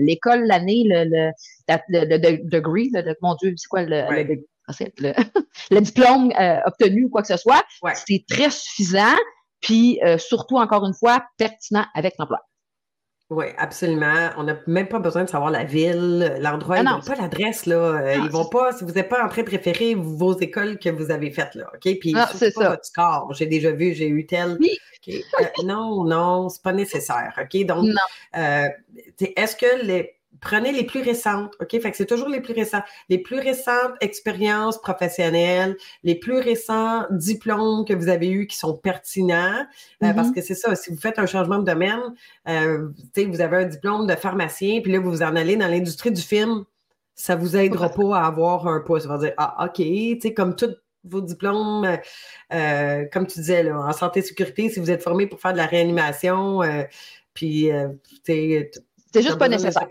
L'école, 0.00 0.46
l'année, 0.46 0.84
le, 0.84 1.04
le, 1.04 1.30
le, 1.88 2.48
degree, 2.48 2.90
le, 2.92 3.14
mon 3.22 3.34
Dieu, 3.34 3.54
c'est 3.56 3.68
quoi 3.68 3.82
le, 3.82 4.02
le, 5.70 5.80
diplôme 5.80 6.32
euh, 6.38 6.60
obtenu 6.66 7.04
ou 7.06 7.08
quoi 7.08 7.22
que 7.22 7.28
ce 7.28 7.36
soit. 7.36 7.64
C'est 7.94 8.24
très 8.28 8.50
suffisant. 8.50 9.16
puis 9.60 10.00
euh, 10.04 10.18
surtout, 10.18 10.56
encore 10.56 10.84
une 10.86 10.94
fois, 10.94 11.24
pertinent 11.36 11.84
avec 11.94 12.14
l'emploi. 12.18 12.40
Oui, 13.30 13.46
absolument. 13.58 14.30
On 14.38 14.44
n'a 14.44 14.56
même 14.66 14.88
pas 14.88 14.98
besoin 14.98 15.24
de 15.24 15.28
savoir 15.28 15.50
la 15.50 15.64
ville, 15.64 16.36
l'endroit. 16.40 16.76
Ah 16.78 16.82
ils 16.82 16.90
n'ont 16.90 17.00
pas 17.00 17.14
l'adresse, 17.14 17.66
là. 17.66 17.76
Euh, 17.76 18.14
ils 18.14 18.30
vont 18.30 18.46
pas, 18.46 18.72
si 18.72 18.84
vous 18.84 18.92
n'êtes 18.92 19.10
pas 19.10 19.22
en 19.22 19.28
train 19.28 19.42
de 19.42 19.46
préférer 19.46 19.94
vos 19.94 20.38
écoles 20.38 20.78
que 20.78 20.88
vous 20.88 21.10
avez 21.10 21.30
faites, 21.30 21.54
là. 21.54 21.66
OK? 21.74 21.98
Puis, 22.00 22.14
ah, 22.16 22.30
c'est 22.34 22.54
pas 22.54 22.70
votre 22.70 22.86
score. 22.86 23.32
J'ai 23.34 23.46
déjà 23.46 23.70
vu, 23.70 23.92
j'ai 23.92 24.08
eu 24.08 24.24
tel. 24.24 24.56
Oui. 24.58 24.78
Euh, 25.08 25.44
non, 25.64 26.04
non, 26.04 26.48
c'est 26.48 26.62
pas 26.62 26.72
nécessaire. 26.72 27.38
OK? 27.38 27.66
Donc, 27.66 27.86
est-ce 28.32 29.56
que 29.56 29.84
les 29.84 30.17
prenez 30.40 30.72
les 30.72 30.84
plus 30.84 31.02
récentes, 31.02 31.54
OK? 31.60 31.70
Fait 31.80 31.90
que 31.90 31.96
c'est 31.96 32.06
toujours 32.06 32.28
les 32.28 32.40
plus 32.40 32.54
récentes. 32.54 32.84
Les 33.08 33.18
plus 33.18 33.38
récentes 33.38 33.92
expériences 34.00 34.80
professionnelles, 34.80 35.76
les 36.02 36.14
plus 36.14 36.38
récents 36.38 37.04
diplômes 37.10 37.84
que 37.84 37.94
vous 37.94 38.08
avez 38.08 38.30
eus 38.30 38.46
qui 38.46 38.56
sont 38.56 38.74
pertinents, 38.74 39.66
euh, 40.02 40.12
parce 40.12 40.28
mm-hmm. 40.28 40.34
que 40.34 40.40
c'est 40.42 40.54
ça, 40.54 40.74
si 40.74 40.90
vous 40.90 40.98
faites 40.98 41.18
un 41.18 41.26
changement 41.26 41.58
de 41.58 41.64
domaine, 41.64 42.00
euh, 42.48 42.88
vous 43.16 43.40
avez 43.40 43.56
un 43.58 43.64
diplôme 43.64 44.06
de 44.06 44.14
pharmacien, 44.14 44.80
puis 44.80 44.92
là, 44.92 45.00
vous 45.00 45.10
vous 45.10 45.22
en 45.22 45.36
allez 45.36 45.56
dans 45.56 45.68
l'industrie 45.68 46.12
du 46.12 46.22
film, 46.22 46.64
ça 47.14 47.34
vous 47.34 47.56
aidera 47.56 47.88
pas 47.88 48.18
à 48.18 48.26
avoir 48.26 48.66
un 48.68 48.80
poste. 48.80 49.06
Ça 49.06 49.12
va 49.12 49.18
dire, 49.18 49.32
ah, 49.38 49.66
OK, 49.66 49.76
tu 49.76 50.20
sais, 50.20 50.34
comme 50.34 50.54
tous 50.54 50.76
vos 51.04 51.20
diplômes, 51.20 51.98
euh, 52.52 53.04
comme 53.12 53.26
tu 53.26 53.40
disais, 53.40 53.64
là, 53.64 53.78
en 53.78 53.92
santé 53.92 54.20
et 54.20 54.22
sécurité, 54.22 54.68
si 54.68 54.78
vous 54.78 54.90
êtes 54.90 55.02
formé 55.02 55.26
pour 55.26 55.40
faire 55.40 55.52
de 55.52 55.56
la 55.56 55.66
réanimation, 55.66 56.60
puis, 57.34 57.70
c'est 58.24 58.70
juste 59.14 59.38
pas 59.38 59.48
nécessaire. 59.48 59.88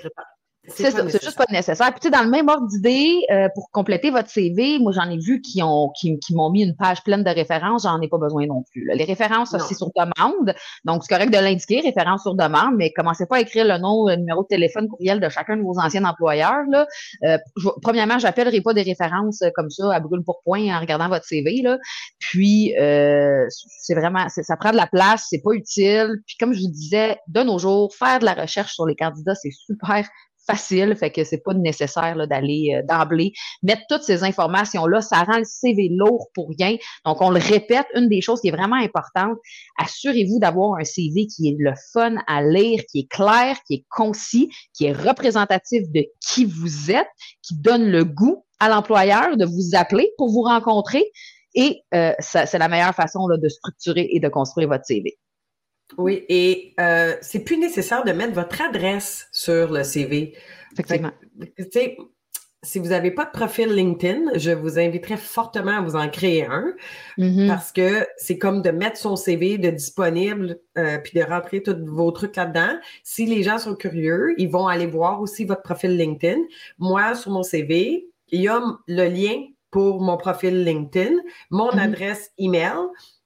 C'est 0.67 0.91
ça, 0.91 1.09
c'est 1.09 1.23
juste 1.23 1.37
pas 1.37 1.45
nécessaire. 1.49 1.91
Puis, 1.91 1.99
tu 2.01 2.07
sais, 2.07 2.11
dans 2.11 2.23
le 2.23 2.29
même 2.29 2.49
ordre 2.49 2.67
d'idée, 2.67 3.21
euh, 3.31 3.47
pour 3.55 3.71
compléter 3.71 4.09
votre 4.09 4.29
CV, 4.29 4.79
moi, 4.79 4.91
j'en 4.91 5.09
ai 5.09 5.17
vu 5.17 5.41
qui 5.41 5.63
ont 5.63 5.91
qui, 5.97 6.19
qui 6.19 6.35
m'ont 6.35 6.49
mis 6.49 6.63
une 6.63 6.75
page 6.75 7.03
pleine 7.03 7.23
de 7.23 7.29
références, 7.29 7.83
j'en 7.83 8.01
ai 8.01 8.09
pas 8.09 8.17
besoin 8.17 8.45
non 8.47 8.63
plus. 8.71 8.89
Les 8.93 9.05
références, 9.05 9.55
c'est 9.67 9.75
sur 9.75 9.91
demande. 9.95 10.53
Donc, 10.83 11.03
c'est 11.03 11.13
correct 11.13 11.31
de 11.31 11.39
l'indiquer, 11.39 11.79
référence 11.79 12.23
sur 12.23 12.35
demande, 12.35 12.75
mais 12.75 12.91
commencez 12.91 13.25
pas 13.25 13.37
à 13.37 13.39
écrire 13.39 13.65
le 13.65 13.77
nom, 13.77 14.07
le 14.07 14.17
numéro 14.17 14.43
de 14.43 14.47
téléphone, 14.47 14.87
courriel 14.89 15.19
de 15.19 15.29
chacun 15.29 15.55
de 15.55 15.61
vos 15.61 15.79
anciens 15.79 16.03
employeurs. 16.03 16.63
Là. 16.69 16.85
Euh, 17.23 17.37
premièrement, 17.81 18.19
j'appellerai 18.19 18.61
pas 18.61 18.73
des 18.73 18.83
références 18.83 19.41
comme 19.55 19.69
ça 19.69 19.93
à 19.93 19.99
brûle 19.99 20.23
pour 20.23 20.41
point 20.43 20.75
en 20.75 20.79
regardant 20.79 21.07
votre 21.07 21.25
CV. 21.25 21.61
Là. 21.61 21.77
Puis, 22.19 22.75
euh, 22.77 23.45
c'est 23.49 23.95
vraiment, 23.95 24.27
ça 24.27 24.57
prend 24.57 24.71
de 24.71 24.77
la 24.77 24.87
place, 24.87 25.27
c'est 25.29 25.41
pas 25.41 25.53
utile. 25.53 26.17
Puis, 26.25 26.35
comme 26.37 26.53
je 26.53 26.59
vous 26.59 26.71
disais, 26.71 27.17
de 27.27 27.41
nos 27.41 27.57
jours, 27.57 27.95
faire 27.95 28.19
de 28.19 28.25
la 28.25 28.33
recherche 28.33 28.73
sur 28.73 28.85
les 28.85 28.95
candidats, 28.95 29.35
c'est 29.35 29.51
super 29.51 30.07
facile, 30.47 30.95
fait 30.95 31.11
que 31.11 31.23
c'est 31.23 31.43
pas 31.43 31.53
nécessaire 31.53 32.15
d'aller 32.27 32.75
euh, 32.75 32.81
d'emblée 32.87 33.33
mettre 33.63 33.81
toutes 33.89 34.03
ces 34.03 34.23
informations-là. 34.23 35.01
Ça 35.01 35.23
rend 35.23 35.37
le 35.37 35.43
CV 35.43 35.89
lourd 35.91 36.27
pour 36.33 36.49
rien. 36.57 36.77
Donc, 37.05 37.21
on 37.21 37.29
le 37.29 37.39
répète, 37.39 37.85
une 37.93 38.07
des 38.07 38.21
choses 38.21 38.41
qui 38.41 38.47
est 38.47 38.51
vraiment 38.51 38.77
importante, 38.77 39.37
assurez-vous 39.77 40.39
d'avoir 40.39 40.79
un 40.79 40.83
CV 40.83 41.27
qui 41.27 41.49
est 41.49 41.55
le 41.59 41.73
fun 41.93 42.15
à 42.27 42.41
lire, 42.41 42.81
qui 42.89 42.99
est 42.99 43.11
clair, 43.11 43.57
qui 43.67 43.75
est 43.75 43.85
concis, 43.89 44.49
qui 44.73 44.85
est 44.85 44.93
représentatif 44.93 45.83
de 45.93 46.05
qui 46.25 46.45
vous 46.45 46.91
êtes, 46.91 47.09
qui 47.43 47.55
donne 47.55 47.89
le 47.89 48.05
goût 48.05 48.45
à 48.59 48.69
l'employeur 48.69 49.37
de 49.37 49.45
vous 49.45 49.75
appeler 49.75 50.09
pour 50.17 50.29
vous 50.29 50.41
rencontrer. 50.41 51.11
Et 51.53 51.81
euh, 51.93 52.13
c'est 52.19 52.57
la 52.57 52.67
meilleure 52.67 52.93
façon 52.93 53.27
là, 53.27 53.37
de 53.37 53.49
structurer 53.49 54.07
et 54.11 54.19
de 54.19 54.29
construire 54.29 54.67
votre 54.67 54.85
CV. 54.85 55.17
Oui, 55.97 56.25
et 56.27 56.73
euh, 56.79 57.15
c'est 57.21 57.39
plus 57.39 57.57
nécessaire 57.57 58.03
de 58.03 58.11
mettre 58.11 58.33
votre 58.33 58.61
adresse 58.61 59.27
sur 59.31 59.71
le 59.71 59.83
CV. 59.83 60.35
Effectivement. 60.73 61.11
si 62.63 62.79
vous 62.79 62.89
n'avez 62.89 63.11
pas 63.11 63.25
de 63.25 63.31
profil 63.31 63.69
LinkedIn, 63.69 64.37
je 64.37 64.51
vous 64.51 64.77
inviterais 64.77 65.17
fortement 65.17 65.77
à 65.77 65.81
vous 65.81 65.95
en 65.95 66.09
créer 66.09 66.45
un 66.45 66.73
mm-hmm. 67.17 67.47
parce 67.47 67.71
que 67.71 68.05
c'est 68.17 68.37
comme 68.37 68.61
de 68.61 68.71
mettre 68.71 68.97
son 68.97 69.15
CV 69.15 69.57
de 69.57 69.69
disponible 69.69 70.59
euh, 70.77 70.97
puis 70.97 71.17
de 71.17 71.23
rentrer 71.23 71.63
tous 71.63 71.77
vos 71.85 72.11
trucs 72.11 72.35
là-dedans. 72.35 72.77
Si 73.03 73.25
les 73.25 73.41
gens 73.41 73.57
sont 73.57 73.75
curieux, 73.75 74.35
ils 74.37 74.49
vont 74.49 74.67
aller 74.67 74.87
voir 74.87 75.21
aussi 75.21 75.45
votre 75.45 75.63
profil 75.63 75.95
LinkedIn. 75.95 76.41
Moi, 76.77 77.15
sur 77.15 77.31
mon 77.31 77.43
CV, 77.43 78.07
il 78.29 78.41
y 78.41 78.47
a 78.49 78.61
le 78.87 79.07
lien 79.07 79.45
pour 79.71 80.01
mon 80.01 80.17
profil 80.17 80.63
LinkedIn, 80.63 81.15
mon 81.49 81.71
mm-hmm. 81.71 81.79
adresse 81.79 82.31
email 82.37 82.77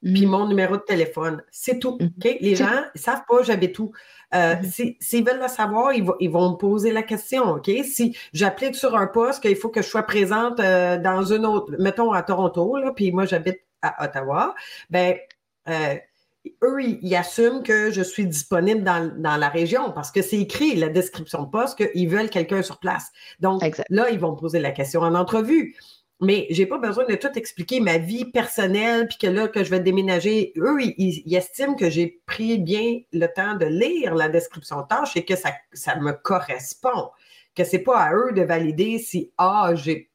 puis 0.03 0.25
mon 0.25 0.47
numéro 0.47 0.77
de 0.77 0.81
téléphone. 0.81 1.43
C'est 1.51 1.79
tout. 1.79 1.97
Mm-hmm. 1.99 2.37
Les 2.41 2.55
gens 2.55 2.81
ne 2.95 2.99
savent 2.99 3.23
pas, 3.27 3.43
j'avais 3.43 3.71
tout. 3.71 3.91
Euh, 4.33 4.55
mm-hmm. 4.55 4.97
S'ils 4.99 5.23
veulent 5.23 5.41
le 5.41 5.47
savoir, 5.47 5.93
ils, 5.93 6.03
vont 6.03 6.51
me 6.51 6.55
poser 6.55 6.91
la 6.91 7.03
question. 7.03 7.51
OK? 7.51 7.69
Si 7.83 8.17
j'applique 8.33 8.75
sur 8.75 8.95
un 8.95 9.07
poste 9.07 9.41
qu'il 9.41 9.55
faut 9.55 9.69
que 9.69 9.81
je 9.81 9.87
sois 9.87 10.03
présente 10.03 10.59
euh, 10.59 10.97
dans 10.97 11.23
une 11.23 11.45
autre, 11.45 11.73
mettons 11.77 12.11
à 12.13 12.23
Toronto, 12.23 12.77
là, 12.77 12.91
puis 12.95 13.11
moi 13.11 13.25
j'habite 13.25 13.59
à 13.83 14.03
Ottawa, 14.03 14.55
ben 14.89 15.15
euh, 15.69 15.95
eux, 16.63 16.81
ils, 16.81 17.15
assument 17.15 17.61
que 17.61 17.91
je 17.91 18.01
suis 18.01 18.25
disponible 18.25 18.83
dans, 18.83 19.11
dans 19.17 19.37
la 19.37 19.49
région 19.49 19.91
parce 19.91 20.11
que 20.11 20.23
c'est 20.23 20.39
écrit 20.39 20.75
la 20.75 20.89
description 20.89 21.43
de 21.43 21.49
poste 21.49 21.77
qu'ils 21.77 22.09
veulent 22.09 22.29
quelqu'un 22.29 22.63
sur 22.63 22.79
place. 22.79 23.11
Donc 23.39 23.61
là, 23.89 24.09
ils 24.09 24.19
vont 24.19 24.31
me 24.31 24.37
poser 24.37 24.59
la 24.59 24.71
question 24.71 25.01
en 25.01 25.13
entrevue 25.13 25.75
mais 26.21 26.45
j'ai 26.51 26.67
pas 26.67 26.77
besoin 26.77 27.05
de 27.05 27.15
tout 27.15 27.31
expliquer 27.35 27.79
ma 27.79 27.97
vie 27.97 28.25
personnelle, 28.25 29.07
puis 29.07 29.17
que 29.17 29.27
là, 29.27 29.47
que 29.47 29.63
je 29.63 29.71
vais 29.71 29.79
déménager. 29.79 30.53
Eux, 30.57 30.77
ils, 30.81 31.35
estiment 31.35 31.75
que 31.75 31.89
j'ai 31.89 32.21
pris 32.27 32.59
bien 32.59 32.99
le 33.11 33.25
temps 33.27 33.55
de 33.55 33.65
lire 33.65 34.13
la 34.13 34.29
description 34.29 34.81
de 34.81 34.87
tâche 34.87 35.17
et 35.17 35.25
que 35.25 35.35
ça, 35.35 35.49
ça 35.73 35.95
me 35.97 36.11
correspond. 36.11 37.09
Que 37.55 37.63
c'est 37.63 37.79
pas 37.79 37.99
à 37.99 38.13
eux 38.13 38.31
de 38.33 38.43
valider 38.43 38.99
si, 38.99 39.31
ah, 39.37 39.71
j'ai 39.73 40.11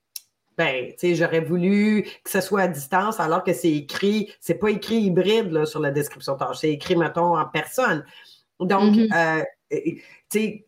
ben, 0.56 0.86
tu 0.92 0.94
sais, 0.98 1.14
j'aurais 1.14 1.40
voulu 1.40 2.08
que 2.24 2.30
ce 2.30 2.40
soit 2.40 2.62
à 2.62 2.68
distance 2.68 3.20
alors 3.20 3.44
que 3.44 3.52
c'est 3.52 3.72
écrit, 3.72 4.32
c'est 4.40 4.54
pas 4.54 4.70
écrit 4.70 4.96
hybride 4.96 5.52
là, 5.52 5.66
sur 5.66 5.80
la 5.80 5.90
description 5.90 6.32
de 6.32 6.38
tâche, 6.38 6.58
c'est 6.60 6.72
écrit, 6.72 6.96
mettons, 6.96 7.36
en 7.36 7.44
personne. 7.44 8.06
Donc, 8.58 8.94
mm-hmm. 8.94 9.42
euh, 9.42 9.44
tu 9.70 10.00
sais, 10.30 10.64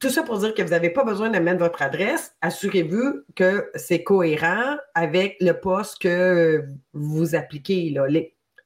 tout 0.00 0.10
ça 0.10 0.22
pour 0.22 0.38
dire 0.38 0.54
que 0.54 0.62
vous 0.62 0.70
n'avez 0.70 0.90
pas 0.90 1.04
besoin 1.04 1.30
de 1.30 1.38
mettre 1.38 1.60
votre 1.60 1.82
adresse. 1.82 2.34
Assurez-vous 2.40 3.22
que 3.34 3.70
c'est 3.74 4.02
cohérent 4.02 4.76
avec 4.94 5.36
le 5.40 5.52
poste 5.52 6.00
que 6.00 6.64
vous 6.92 7.34
appliquez. 7.34 7.90
Là. 7.90 8.06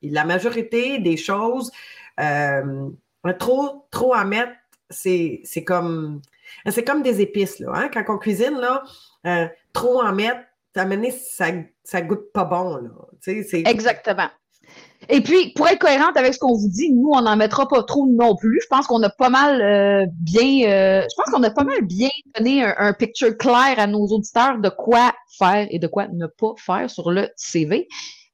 la 0.02 0.24
majorité 0.24 0.98
des 0.98 1.16
choses, 1.16 1.70
euh, 2.18 2.88
trop, 3.38 3.87
trop 3.90 4.14
à 4.14 4.24
mettre, 4.24 4.52
c'est, 4.88 5.42
comme 5.66 6.22
c'est 6.68 6.85
comme 6.85 7.02
des 7.02 7.20
épices. 7.20 7.59
Là, 7.61 7.72
hein. 7.74 7.90
Quand 7.92 8.04
on 8.09 8.18
cuisine, 8.18 8.59
là, 8.59 8.83
euh, 9.26 9.46
trop 9.72 10.00
en 10.00 10.12
mettre, 10.12 10.40
ça, 10.74 11.46
ça 11.85 12.00
goûte 12.00 12.33
pas 12.33 12.44
bon. 12.44 12.76
Là. 12.76 12.90
Exactement. 13.66 14.30
Et 15.08 15.22
puis, 15.22 15.52
pour 15.54 15.66
être 15.66 15.78
cohérente 15.78 16.16
avec 16.16 16.34
ce 16.34 16.38
qu'on 16.38 16.54
vous 16.54 16.68
dit, 16.68 16.92
nous, 16.92 17.10
on 17.12 17.22
n'en 17.22 17.36
mettra 17.36 17.66
pas 17.66 17.82
trop 17.82 18.06
non 18.06 18.36
plus. 18.36 18.60
Je 18.62 18.66
pense 18.68 18.86
qu'on 18.86 19.02
a 19.02 19.08
pas 19.08 19.30
mal 19.30 19.60
euh, 19.62 20.06
bien, 20.20 20.68
euh, 20.68 21.02
je 21.02 21.14
pense 21.16 21.32
qu'on 21.32 21.42
a 21.42 21.50
pas 21.50 21.64
mal 21.64 21.82
bien 21.82 22.10
donné 22.36 22.62
un, 22.62 22.74
un, 22.76 22.92
picture 22.92 23.36
clair 23.36 23.78
à 23.78 23.86
nos 23.86 24.06
auditeurs 24.08 24.58
de 24.58 24.68
quoi 24.68 25.12
faire 25.38 25.66
et 25.70 25.78
de 25.78 25.86
quoi 25.86 26.06
ne 26.08 26.26
pas 26.26 26.52
faire 26.58 26.90
sur 26.90 27.10
le 27.10 27.28
CV. 27.36 27.88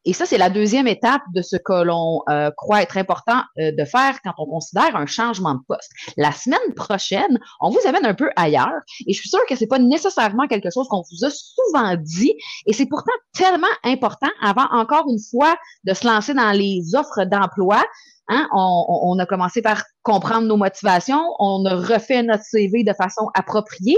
Et 0.06 0.12
ça, 0.12 0.24
c'est 0.24 0.38
la 0.38 0.50
deuxième 0.50 0.86
étape 0.86 1.22
de 1.34 1.42
ce 1.42 1.56
que 1.56 1.82
l'on 1.82 2.22
euh, 2.28 2.52
croit 2.56 2.80
être 2.80 2.96
important 2.96 3.42
euh, 3.58 3.72
de 3.72 3.84
faire 3.84 4.20
quand 4.22 4.32
on 4.38 4.46
considère 4.46 4.94
un 4.94 5.06
changement 5.06 5.54
de 5.54 5.60
poste. 5.66 5.90
La 6.16 6.30
semaine 6.30 6.74
prochaine, 6.76 7.40
on 7.60 7.70
vous 7.70 7.80
amène 7.86 8.06
un 8.06 8.14
peu 8.14 8.30
ailleurs 8.36 8.80
et 9.04 9.12
je 9.12 9.18
suis 9.18 9.28
sûre 9.28 9.44
que 9.48 9.56
c'est 9.56 9.66
pas 9.66 9.80
nécessairement 9.80 10.46
quelque 10.46 10.70
chose 10.72 10.86
qu'on 10.88 11.02
vous 11.10 11.26
a 11.26 11.30
souvent 11.30 11.96
dit 11.96 12.32
et 12.66 12.72
c'est 12.72 12.86
pourtant 12.86 13.12
tellement 13.34 13.66
important 13.82 14.30
avant 14.40 14.66
encore 14.70 15.06
une 15.10 15.18
fois 15.30 15.56
de 15.82 15.92
se 15.92 16.06
lancer 16.06 16.34
dans 16.34 16.52
les 16.52 16.94
offres 16.94 17.24
d'emploi. 17.24 17.84
Hein, 18.28 18.48
on, 18.52 18.86
on, 18.88 19.18
a 19.18 19.26
commencé 19.26 19.60
par 19.60 19.84
comprendre 20.02 20.46
nos 20.46 20.56
motivations, 20.56 21.22
on 21.38 21.64
a 21.64 21.76
refait 21.76 22.22
notre 22.22 22.42
CV 22.44 22.82
de 22.84 22.92
façon 22.92 23.28
appropriée. 23.34 23.96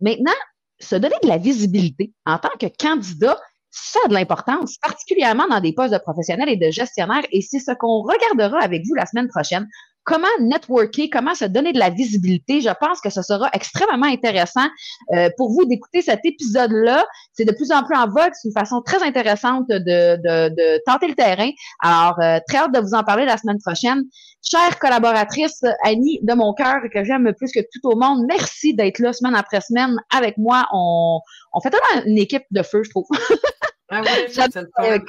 Maintenant, 0.00 0.32
se 0.80 0.96
donner 0.96 1.16
de 1.22 1.28
la 1.28 1.38
visibilité 1.38 2.12
en 2.24 2.38
tant 2.38 2.50
que 2.58 2.66
candidat, 2.78 3.38
ça 3.76 3.98
a 4.04 4.08
de 4.08 4.14
l'importance, 4.14 4.76
particulièrement 4.82 5.46
dans 5.48 5.60
des 5.60 5.72
postes 5.72 5.92
de 5.92 5.98
professionnels 5.98 6.48
et 6.48 6.56
de 6.56 6.70
gestionnaires. 6.70 7.24
Et 7.30 7.42
c'est 7.42 7.58
ce 7.58 7.72
qu'on 7.72 8.00
regardera 8.00 8.58
avec 8.60 8.82
vous 8.86 8.94
la 8.94 9.06
semaine 9.06 9.28
prochaine. 9.28 9.68
Comment 10.04 10.28
networker, 10.40 11.10
comment 11.10 11.34
se 11.34 11.44
donner 11.44 11.72
de 11.72 11.80
la 11.80 11.90
visibilité? 11.90 12.60
Je 12.60 12.70
pense 12.80 13.00
que 13.00 13.10
ce 13.10 13.22
sera 13.22 13.50
extrêmement 13.52 14.06
intéressant 14.06 14.66
euh, 15.12 15.28
pour 15.36 15.50
vous 15.50 15.64
d'écouter 15.64 16.00
cet 16.00 16.20
épisode-là. 16.24 17.04
C'est 17.32 17.44
de 17.44 17.52
plus 17.52 17.72
en 17.72 17.82
plus 17.82 17.96
en 17.96 18.06
vogue. 18.06 18.30
C'est 18.34 18.48
une 18.48 18.54
façon 18.54 18.82
très 18.82 19.02
intéressante 19.02 19.68
de, 19.68 19.78
de, 19.78 20.48
de 20.54 20.80
tenter 20.86 21.08
le 21.08 21.14
terrain. 21.14 21.50
Alors, 21.82 22.20
euh, 22.20 22.38
très 22.48 22.58
hâte 22.58 22.72
de 22.72 22.78
vous 22.78 22.94
en 22.94 23.02
parler 23.02 23.24
la 23.24 23.36
semaine 23.36 23.58
prochaine. 23.58 24.04
Chère 24.48 24.78
collaboratrice, 24.78 25.60
Annie 25.82 26.20
de 26.22 26.34
mon 26.34 26.54
cœur, 26.54 26.76
que 26.94 27.02
j'aime 27.02 27.32
plus 27.36 27.50
que 27.50 27.58
tout 27.58 27.88
au 27.88 27.96
monde, 27.96 28.24
merci 28.28 28.74
d'être 28.74 29.00
là 29.00 29.12
semaine 29.12 29.34
après 29.34 29.60
semaine 29.60 29.96
avec 30.16 30.38
moi. 30.38 30.66
On, 30.72 31.18
on 31.52 31.60
fait 31.60 31.70
tellement 31.70 32.06
une 32.06 32.18
équipe 32.18 32.44
de 32.52 32.62
feu, 32.62 32.84
je 32.84 32.90
trouve. 32.90 33.06
Ah 33.88 34.02
oui, 34.02 35.00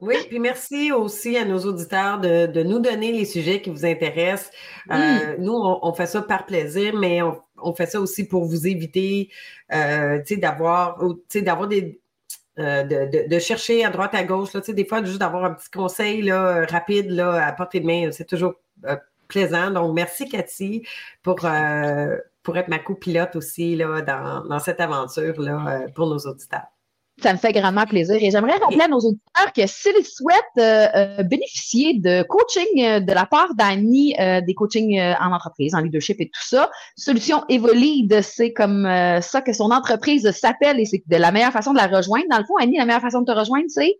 Oui, 0.00 0.14
puis 0.28 0.38
merci 0.38 0.92
aussi 0.92 1.36
à 1.36 1.44
nos 1.44 1.58
auditeurs 1.58 2.20
de, 2.20 2.62
nous 2.62 2.78
donner 2.78 3.12
les 3.12 3.26
sujets 3.26 3.60
qui 3.60 3.68
vous 3.68 3.84
intéressent. 3.84 4.50
Euh, 4.90 5.36
nous, 5.38 5.52
on, 5.52 5.92
fait 5.92 6.06
ça 6.06 6.22
par 6.22 6.46
plaisir, 6.46 6.96
mais 6.96 7.20
on, 7.22 7.74
fait 7.74 7.86
ça 7.86 8.00
aussi 8.00 8.26
pour 8.26 8.46
vous 8.46 8.66
éviter 8.66 9.30
euh, 9.72 10.22
d'avoir 10.38 10.98
d'avoir 11.34 11.68
des, 11.68 12.00
de, 12.56 13.38
chercher 13.38 13.84
à 13.84 13.90
droite, 13.90 14.14
à 14.14 14.24
gauche. 14.24 14.54
Là, 14.54 14.60
des 14.66 14.84
fois, 14.86 15.04
juste 15.04 15.18
d'avoir 15.18 15.44
un 15.44 15.52
petit 15.52 15.70
conseil 15.70 16.22
là, 16.22 16.64
rapide 16.66 17.10
là, 17.10 17.46
à 17.46 17.52
portée 17.52 17.80
de 17.80 17.86
main, 17.86 18.10
c'est 18.10 18.26
toujours 18.26 18.54
plaisant. 19.28 19.70
Donc, 19.70 19.94
merci 19.94 20.28
Cathy 20.28 20.86
pour, 21.22 21.36
pour 22.42 22.56
être 22.56 22.68
ma 22.68 22.78
copilote 22.78 23.36
aussi 23.36 23.76
là, 23.76 24.00
dans, 24.00 24.46
dans 24.46 24.60
cette 24.60 24.80
aventure-là 24.80 25.88
pour 25.94 26.06
nos 26.06 26.18
auditeurs. 26.20 26.68
Ça 27.22 27.32
me 27.32 27.38
fait 27.38 27.52
grandement 27.52 27.84
plaisir. 27.84 28.16
Et 28.20 28.30
j'aimerais 28.30 28.56
rappeler 28.56 28.80
à 28.80 28.88
nos 28.88 28.98
auditeurs 28.98 29.52
que 29.54 29.66
s'ils 29.66 30.04
souhaitent 30.04 30.36
euh, 30.58 30.86
euh, 30.94 31.22
bénéficier 31.22 31.98
de 31.98 32.22
coaching 32.22 32.64
euh, 32.78 33.00
de 33.00 33.12
la 33.12 33.26
part 33.26 33.54
d'Annie, 33.54 34.14
des 34.46 34.54
coachings 34.54 35.00
en 35.20 35.32
entreprise, 35.32 35.74
en 35.74 35.80
leadership 35.80 36.20
et 36.20 36.26
tout 36.26 36.42
ça, 36.44 36.70
Solution 36.96 37.44
Evolide, 37.48 38.20
c'est 38.22 38.52
comme 38.52 38.84
ça 39.20 39.40
que 39.40 39.52
son 39.52 39.70
entreprise 39.70 40.30
s'appelle 40.32 40.80
et 40.80 40.84
c'est 40.84 41.02
de 41.06 41.16
la 41.16 41.32
meilleure 41.32 41.52
façon 41.52 41.72
de 41.72 41.78
la 41.78 41.86
rejoindre. 41.86 42.26
Dans 42.30 42.38
le 42.38 42.44
fond, 42.44 42.56
Annie, 42.60 42.76
la 42.76 42.84
meilleure 42.84 43.00
façon 43.00 43.20
de 43.20 43.32
te 43.32 43.38
rejoindre, 43.38 43.66
c'est? 43.68 43.98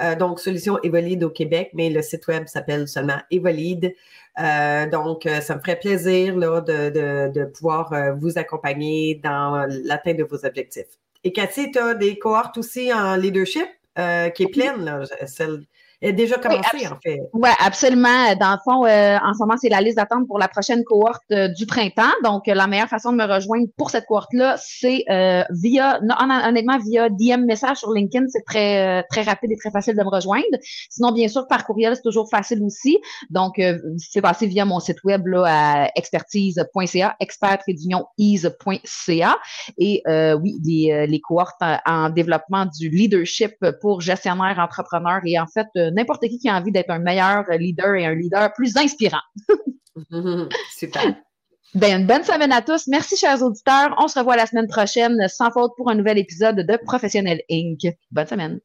Euh, 0.02 0.16
donc, 0.16 0.42
solution 0.42 0.78
Evolide 0.84 1.24
au 1.24 1.30
Québec, 1.30 1.70
mais 1.74 1.90
le 1.90 2.02
site 2.02 2.28
web 2.28 2.48
s'appelle 2.48 2.90
seulement 2.90 3.22
Evolide. 3.32 3.96
donc, 4.92 5.26
ça 5.42 5.56
me 5.56 5.62
ferait 5.62 5.80
plaisir 5.80 6.36
là, 6.36 6.60
de, 6.60 7.30
de, 7.30 7.46
pouvoir 7.46 7.94
vous 8.18 8.38
accompagner 8.38 9.22
dans 9.24 9.66
l'atteinte 9.86 10.18
de 10.18 10.26
vos 10.26 10.46
objectifs. 10.46 11.00
Et 11.24 11.32
Cathy, 11.32 11.72
tu 11.72 11.80
as 11.80 11.94
des 11.94 12.20
cohortes 12.20 12.58
aussi 12.58 12.92
en 12.94 13.16
leadership 13.16 13.70
qui 13.96 14.44
est 14.44 14.52
pleine, 14.52 14.84
là, 14.84 15.04
celle 15.26 15.62
est 16.02 16.14
déjà 16.14 16.38
commencé, 16.38 16.88
en 16.88 16.98
fait. 17.04 17.20
Oui, 17.34 17.50
absolument. 17.60 18.34
Dans 18.40 18.52
le 18.52 18.58
fond, 18.64 18.86
euh, 18.86 19.18
en 19.22 19.34
ce 19.34 19.40
moment, 19.40 19.58
c'est 19.58 19.68
la 19.68 19.82
liste 19.82 19.98
d'attente 19.98 20.28
pour 20.28 20.40
la 20.40 20.48
prochaine 20.48 20.86
cohorte 20.86 21.24
euh, 21.32 21.50
du 21.50 21.66
printemps. 21.66 22.14
Donc, 22.24 22.48
la 22.48 22.68
meilleure 22.68 22.88
façon 22.88 23.12
de 23.12 23.18
me 23.18 23.26
rejoindre 23.26 23.68
pour 23.78 23.90
cette 23.90 24.06
cohorte-là, 24.06 24.56
c'est 24.60 25.04
euh, 25.10 25.44
via, 25.50 26.00
non, 26.02 26.16
honnêtement, 26.48 26.78
via 26.80 27.10
DM 27.10 27.44
message 27.46 27.76
sur 27.78 27.92
LinkedIn. 27.92 28.28
C'est 28.30 28.46
très, 28.46 29.04
très 29.10 29.24
rapide 29.24 29.52
et 29.52 29.58
très 29.58 29.72
facile 29.72 29.98
de 29.98 30.04
me 30.04 30.10
rejoindre. 30.10 30.46
Sinon, 30.90 31.12
bien 31.12 31.28
sûr, 31.28 31.48
par 31.48 31.66
courriel, 31.66 31.94
c'est 31.96 32.02
toujours 32.02 32.30
facile 32.30 32.64
aussi. 32.64 32.98
Donc, 33.30 33.62
c'est 33.98 34.22
passé 34.22 34.48
via 34.48 34.64
mon 34.64 34.80
site 34.80 35.04
web 35.04 35.28
là, 35.28 35.44
à 35.48 35.90
expertise.ca, 35.96 37.18
expert-ease.ca. 37.20 39.38
Et 39.78 40.02
oui, 40.42 40.62
les, 40.64 41.08
les 41.08 41.20
cohortes 41.20 41.62
en, 41.62 41.78
en 41.86 42.10
développement 42.10 42.66
du 42.66 42.88
leadership 42.90 43.54
pour 43.82 44.00
gestionnaires, 44.02 44.60
entrepreneurs 44.60 45.22
et 45.26 45.40
en 45.40 45.48
fait, 45.48 45.68
n'importe 45.90 46.22
qui 46.28 46.40
qui 46.40 46.50
a 46.50 46.56
envie 46.56 46.72
d'être 46.72 46.90
un 46.90 47.00
meilleur 47.00 47.46
leader 47.58 47.96
et 47.96 48.06
un 48.06 48.16
leader 48.16 48.54
plus 48.54 48.76
inspirant. 48.78 49.22
Super. 50.78 51.16
Ben, 51.76 52.02
une 52.02 52.08
bonne 52.08 52.24
semaine 52.24 52.52
à 52.52 52.64
tous. 52.64 52.88
Merci, 52.88 53.16
chers 53.16 53.44
auditeurs. 53.44 53.96
On 54.00 54.08
se 54.08 54.18
revoit 54.18 54.36
la 54.36 54.48
semaine 54.48 54.68
prochaine, 54.68 55.28
sans 55.28 55.52
faute, 55.52 55.74
pour 55.78 55.90
un 55.90 55.96
nouvel 55.96 56.18
épisode 56.18 56.56
de 56.56 56.78
Professionnel 56.78 57.42
Inc. 57.52 57.96
Bonne 58.12 58.28
semaine. 58.28 58.60